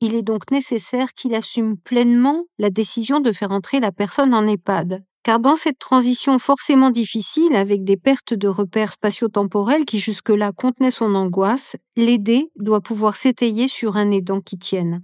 Il 0.00 0.14
est 0.14 0.22
donc 0.22 0.50
nécessaire 0.50 1.12
qu'il 1.14 1.34
assume 1.34 1.76
pleinement 1.76 2.44
la 2.58 2.70
décision 2.70 3.20
de 3.20 3.32
faire 3.32 3.50
entrer 3.50 3.80
la 3.80 3.90
personne 3.90 4.32
en 4.34 4.46
EHPAD 4.46 5.02
car 5.22 5.38
dans 5.40 5.56
cette 5.56 5.78
transition 5.78 6.38
forcément 6.38 6.90
difficile, 6.90 7.54
avec 7.54 7.84
des 7.84 7.96
pertes 7.96 8.34
de 8.34 8.48
repères 8.48 8.92
spatio-temporels 8.92 9.84
qui 9.84 9.98
jusque-là 9.98 10.52
contenaient 10.52 10.90
son 10.90 11.14
angoisse, 11.14 11.76
l'aider 11.96 12.50
doit 12.56 12.80
pouvoir 12.80 13.16
s'étayer 13.16 13.68
sur 13.68 13.96
un 13.96 14.10
aidant 14.10 14.40
qui 14.40 14.58
tienne. 14.58 15.02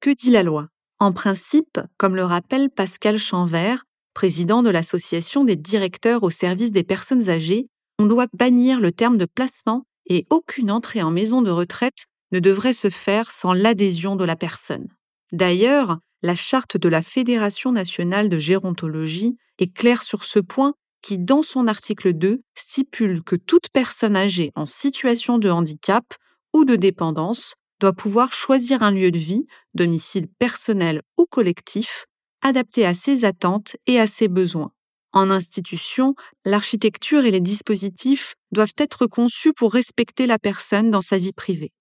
Que 0.00 0.10
dit 0.10 0.30
la 0.30 0.42
loi? 0.42 0.68
En 0.98 1.12
principe, 1.12 1.80
comme 1.98 2.16
le 2.16 2.24
rappelle 2.24 2.70
Pascal 2.70 3.18
Chanvert, 3.18 3.84
président 4.14 4.62
de 4.62 4.70
l'Association 4.70 5.44
des 5.44 5.56
directeurs 5.56 6.22
au 6.22 6.30
service 6.30 6.72
des 6.72 6.84
personnes 6.84 7.28
âgées, 7.28 7.66
on 7.98 8.06
doit 8.06 8.26
bannir 8.32 8.80
le 8.80 8.92
terme 8.92 9.18
de 9.18 9.26
placement 9.26 9.84
et 10.06 10.26
aucune 10.30 10.70
entrée 10.70 11.02
en 11.02 11.10
maison 11.10 11.42
de 11.42 11.50
retraite 11.50 12.04
ne 12.32 12.40
devrait 12.40 12.72
se 12.72 12.90
faire 12.90 13.30
sans 13.30 13.52
l'adhésion 13.52 14.16
de 14.16 14.24
la 14.24 14.36
personne. 14.36 14.88
D'ailleurs, 15.32 15.98
la 16.24 16.34
charte 16.34 16.78
de 16.78 16.88
la 16.88 17.02
Fédération 17.02 17.70
nationale 17.70 18.30
de 18.30 18.38
gérontologie 18.38 19.36
est 19.58 19.70
claire 19.70 20.02
sur 20.02 20.24
ce 20.24 20.38
point 20.38 20.72
qui, 21.02 21.18
dans 21.18 21.42
son 21.42 21.68
article 21.68 22.14
2, 22.14 22.40
stipule 22.54 23.22
que 23.22 23.36
toute 23.36 23.68
personne 23.68 24.16
âgée 24.16 24.50
en 24.54 24.64
situation 24.64 25.36
de 25.36 25.50
handicap 25.50 26.14
ou 26.54 26.64
de 26.64 26.76
dépendance 26.76 27.56
doit 27.78 27.92
pouvoir 27.92 28.32
choisir 28.32 28.82
un 28.82 28.90
lieu 28.90 29.10
de 29.10 29.18
vie, 29.18 29.46
domicile 29.74 30.26
personnel 30.38 31.02
ou 31.18 31.26
collectif, 31.26 32.06
adapté 32.40 32.86
à 32.86 32.94
ses 32.94 33.26
attentes 33.26 33.76
et 33.86 34.00
à 34.00 34.06
ses 34.06 34.28
besoins. 34.28 34.72
En 35.12 35.30
institution, 35.30 36.14
l'architecture 36.46 37.26
et 37.26 37.32
les 37.32 37.42
dispositifs 37.42 38.34
doivent 38.50 38.72
être 38.78 39.06
conçus 39.06 39.52
pour 39.52 39.74
respecter 39.74 40.26
la 40.26 40.38
personne 40.38 40.90
dans 40.90 41.02
sa 41.02 41.18
vie 41.18 41.34
privée. 41.34 41.72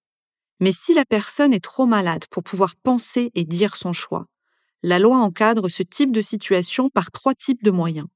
Mais 0.59 0.73
si 0.73 0.93
la 0.93 1.05
personne 1.05 1.53
est 1.53 1.63
trop 1.63 1.85
malade 1.85 2.25
pour 2.29 2.43
pouvoir 2.43 2.75
penser 2.83 3.31
et 3.35 3.45
dire 3.45 3.77
son 3.77 3.93
choix, 3.93 4.27
la 4.83 4.99
loi 4.99 5.17
encadre 5.17 5.69
ce 5.69 5.81
type 5.81 6.11
de 6.11 6.21
situation 6.21 6.89
par 6.89 7.11
trois 7.11 7.33
types 7.33 7.63
de 7.63 7.71
moyens. 7.71 8.07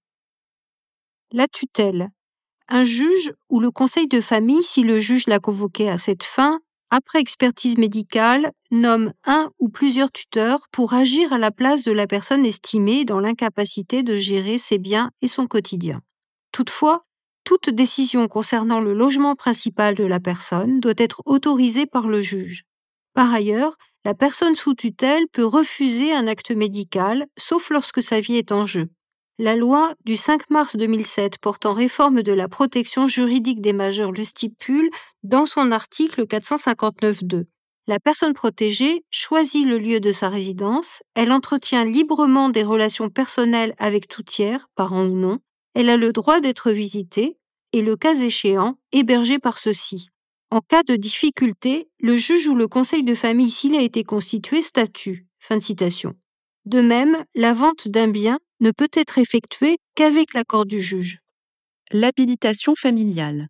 La 1.32 1.48
tutelle. 1.48 2.12
Un 2.68 2.84
juge 2.84 3.34
ou 3.50 3.60
le 3.60 3.72
conseil 3.72 4.08
de 4.08 4.22
famille, 4.22 4.64
si 4.64 4.84
le 4.84 5.00
juge 5.00 5.28
l'a 5.28 5.40
convoqué 5.40 5.90
à 5.90 5.98
cette 5.98 6.24
fin, 6.24 6.60
après 6.90 7.20
expertise 7.20 7.78
médicale, 7.78 8.52
nomme 8.72 9.14
un 9.26 9.52
ou 9.60 9.70
plusieurs 9.70 10.12
tuteurs 10.12 10.68
pour 10.72 10.94
agir 10.94 11.34
à 11.34 11.38
la 11.38 11.52
place 11.52 11.84
de 11.84 11.92
la 11.92 12.08
personne 12.08 12.46
estimée 12.46 13.04
dans 13.04 13.20
l'incapacité 13.20 14.04
de 14.04 14.16
gérer 14.16 14.58
ses 14.58 14.78
biens 14.78 15.12
et 15.22 15.28
son 15.28 15.48
quotidien. 15.48 16.02
Toutefois, 16.52 17.06
toute 17.44 17.70
décision 17.70 18.28
concernant 18.28 18.82
le 18.82 18.94
logement 18.94 19.36
principal 19.36 19.96
de 19.96 20.06
la 20.06 20.20
personne 20.20 20.80
doit 20.80 20.94
être 20.98 21.22
autorisée 21.26 21.86
par 21.86 22.08
le 22.08 22.22
juge. 22.22 22.64
Par 23.14 23.34
ailleurs, 23.34 23.78
la 24.06 24.14
personne 24.14 24.56
sous 24.56 24.74
tutelle 24.74 25.28
peut 25.32 25.46
refuser 25.46 26.14
un 26.14 26.28
acte 26.28 26.52
médical, 26.52 27.28
sauf 27.38 27.70
lorsque 27.70 28.02
sa 28.02 28.20
vie 28.20 28.38
est 28.38 28.52
en 28.52 28.66
jeu. 28.66 28.90
La 29.40 29.56
loi 29.56 29.94
du 30.06 30.18
5 30.18 30.50
mars 30.50 30.76
2007 30.76 31.38
portant 31.38 31.74
réforme 31.74 32.24
de 32.24 32.34
la 32.34 32.48
protection 32.48 33.08
juridique 33.08 33.62
des 33.62 33.74
majeurs 33.74 34.12
le 34.12 34.24
stipule 34.24 34.90
dans 35.24 35.46
son 35.46 35.72
article 35.72 36.24
459.2. 36.26 37.46
La 37.86 38.00
personne 38.00 38.34
protégée 38.34 39.06
choisit 39.12 39.66
le 39.66 39.78
lieu 39.78 40.00
de 40.00 40.12
sa 40.12 40.28
résidence, 40.28 41.04
elle 41.14 41.32
entretient 41.32 41.86
librement 41.86 42.50
des 42.50 42.64
relations 42.64 43.10
personnelles 43.10 43.76
avec 43.78 44.08
tout 44.08 44.24
tiers, 44.24 44.68
parent 44.76 45.06
ou 45.06 45.16
non, 45.16 45.40
elle 45.74 45.90
a 45.90 45.98
le 45.98 46.12
droit 46.12 46.42
d'être 46.42 46.72
visitée 46.72 47.38
et, 47.74 47.84
le 47.84 47.96
cas 47.96 48.16
échéant, 48.16 48.80
hébergée 48.92 49.38
par 49.38 49.60
ceux-ci. 49.60 50.10
En 50.50 50.62
cas 50.62 50.84
de 50.84 50.96
difficulté, 50.96 51.90
le 52.00 52.16
juge 52.16 52.48
ou 52.48 52.56
le 52.56 52.70
conseil 52.70 53.04
de 53.04 53.16
famille, 53.16 53.52
s'il 53.52 53.76
a 53.76 53.82
été 53.82 54.06
constitué, 54.06 54.62
statue. 54.62 55.28
Fin 55.40 55.58
de 55.58 55.64
citation. 55.64 56.14
De 56.66 56.80
même, 56.80 57.26
la 57.36 57.54
vente 57.54 57.90
d'un 57.90 58.08
bien 58.08 58.40
ne 58.62 58.72
peut 58.72 58.88
être 58.94 59.18
effectuée 59.18 59.78
qu'avec 59.96 60.34
l'accord 60.34 60.66
du 60.66 60.80
juge. 60.80 61.20
L'habilitation 61.92 62.76
familiale. 62.76 63.50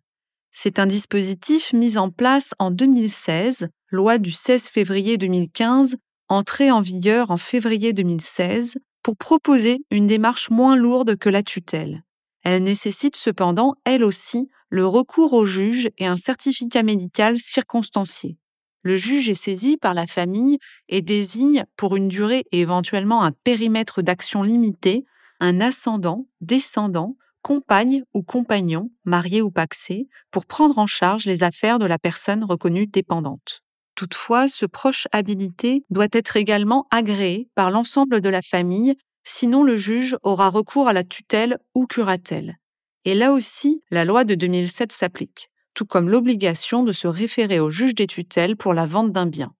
C'est 0.50 0.80
un 0.80 0.86
dispositif 0.86 1.72
mis 1.72 1.98
en 1.98 2.10
place 2.10 2.52
en 2.58 2.72
2016, 2.72 3.68
loi 3.90 4.18
du 4.18 4.32
16 4.32 4.68
février 4.68 5.18
2015, 5.18 5.96
entrée 6.28 6.72
en 6.72 6.80
vigueur 6.80 7.30
en 7.30 7.36
février 7.36 7.92
2016, 7.92 8.78
pour 9.04 9.16
proposer 9.16 9.78
une 9.92 10.08
démarche 10.08 10.50
moins 10.50 10.74
lourde 10.74 11.16
que 11.16 11.28
la 11.28 11.44
tutelle. 11.44 12.02
Elle 12.50 12.62
nécessite 12.62 13.14
cependant, 13.14 13.74
elle 13.84 14.02
aussi, 14.02 14.48
le 14.70 14.86
recours 14.86 15.34
au 15.34 15.44
juge 15.44 15.90
et 15.98 16.06
un 16.06 16.16
certificat 16.16 16.82
médical 16.82 17.38
circonstancié. 17.38 18.38
Le 18.80 18.96
juge 18.96 19.28
est 19.28 19.34
saisi 19.34 19.76
par 19.76 19.92
la 19.92 20.06
famille 20.06 20.56
et 20.88 21.02
désigne, 21.02 21.66
pour 21.76 21.94
une 21.94 22.08
durée 22.08 22.46
et 22.50 22.60
éventuellement 22.60 23.22
un 23.22 23.32
périmètre 23.32 24.00
d'action 24.00 24.42
limité, 24.42 25.04
un 25.40 25.60
ascendant, 25.60 26.26
descendant, 26.40 27.16
compagne 27.42 28.02
ou 28.14 28.22
compagnon, 28.22 28.90
marié 29.04 29.42
ou 29.42 29.50
paxé, 29.50 30.08
pour 30.30 30.46
prendre 30.46 30.78
en 30.78 30.86
charge 30.86 31.26
les 31.26 31.42
affaires 31.42 31.78
de 31.78 31.84
la 31.84 31.98
personne 31.98 32.44
reconnue 32.44 32.86
dépendante. 32.86 33.62
Toutefois, 33.94 34.48
ce 34.48 34.64
proche 34.64 35.06
habilité 35.12 35.84
doit 35.90 36.08
être 36.12 36.38
également 36.38 36.86
agréé 36.90 37.50
par 37.54 37.70
l'ensemble 37.70 38.22
de 38.22 38.28
la 38.30 38.40
famille, 38.40 38.96
sinon 39.28 39.62
le 39.62 39.76
juge 39.76 40.16
aura 40.22 40.48
recours 40.48 40.88
à 40.88 40.92
la 40.92 41.04
tutelle 41.04 41.58
ou 41.74 41.86
curatelle. 41.86 42.56
Et 43.04 43.14
là 43.14 43.32
aussi, 43.32 43.82
la 43.90 44.04
loi 44.04 44.24
de 44.24 44.34
2007 44.34 44.90
s'applique, 44.90 45.50
tout 45.74 45.84
comme 45.84 46.08
l'obligation 46.08 46.82
de 46.82 46.92
se 46.92 47.06
référer 47.06 47.60
au 47.60 47.70
juge 47.70 47.94
des 47.94 48.06
tutelles 48.06 48.56
pour 48.56 48.74
la 48.74 48.86
vente 48.86 49.12
d'un 49.12 49.26
bien. 49.26 49.52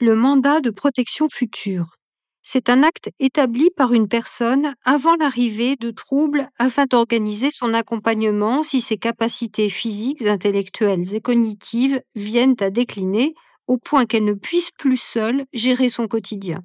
Le 0.00 0.14
mandat 0.14 0.60
de 0.60 0.70
protection 0.70 1.28
future. 1.28 1.96
C'est 2.44 2.70
un 2.70 2.82
acte 2.82 3.10
établi 3.20 3.70
par 3.76 3.92
une 3.92 4.08
personne 4.08 4.74
avant 4.84 5.14
l'arrivée 5.16 5.76
de 5.76 5.90
troubles 5.90 6.48
afin 6.58 6.86
d'organiser 6.86 7.50
son 7.52 7.72
accompagnement 7.74 8.62
si 8.62 8.80
ses 8.80 8.96
capacités 8.96 9.68
physiques, 9.68 10.22
intellectuelles 10.22 11.14
et 11.14 11.20
cognitives 11.20 12.00
viennent 12.14 12.56
à 12.60 12.70
décliner 12.70 13.34
au 13.68 13.78
point 13.78 14.06
qu'elle 14.06 14.24
ne 14.24 14.34
puisse 14.34 14.70
plus 14.72 15.00
seule 15.00 15.44
gérer 15.52 15.88
son 15.88 16.08
quotidien. 16.08 16.64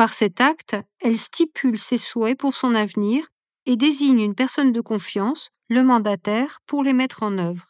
Par 0.00 0.14
cet 0.14 0.40
acte, 0.40 0.76
elle 1.00 1.18
stipule 1.18 1.78
ses 1.78 1.98
souhaits 1.98 2.38
pour 2.38 2.56
son 2.56 2.74
avenir 2.74 3.26
et 3.66 3.76
désigne 3.76 4.20
une 4.20 4.34
personne 4.34 4.72
de 4.72 4.80
confiance, 4.80 5.50
le 5.68 5.82
mandataire, 5.82 6.60
pour 6.66 6.82
les 6.82 6.94
mettre 6.94 7.22
en 7.22 7.36
œuvre. 7.36 7.66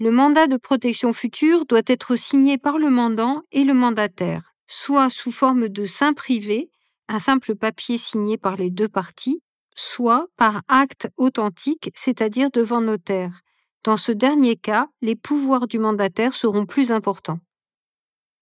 Le 0.00 0.10
mandat 0.10 0.48
de 0.48 0.56
protection 0.56 1.12
future 1.12 1.66
doit 1.66 1.86
être 1.86 2.16
signé 2.16 2.58
par 2.58 2.76
le 2.76 2.90
mandant 2.90 3.42
et 3.52 3.62
le 3.62 3.72
mandataire, 3.72 4.52
soit 4.66 5.10
sous 5.10 5.30
forme 5.30 5.68
de 5.68 5.84
sein 5.84 6.12
privé, 6.12 6.72
un 7.06 7.20
simple 7.20 7.54
papier 7.54 7.98
signé 7.98 8.36
par 8.36 8.56
les 8.56 8.70
deux 8.70 8.88
parties, 8.88 9.40
soit 9.76 10.26
par 10.36 10.62
acte 10.66 11.06
authentique, 11.18 11.92
c'est-à-dire 11.94 12.50
devant 12.50 12.80
notaire. 12.80 13.42
Dans 13.84 13.96
ce 13.96 14.10
dernier 14.10 14.56
cas, 14.56 14.88
les 15.02 15.14
pouvoirs 15.14 15.68
du 15.68 15.78
mandataire 15.78 16.34
seront 16.34 16.66
plus 16.66 16.90
importants. 16.90 17.38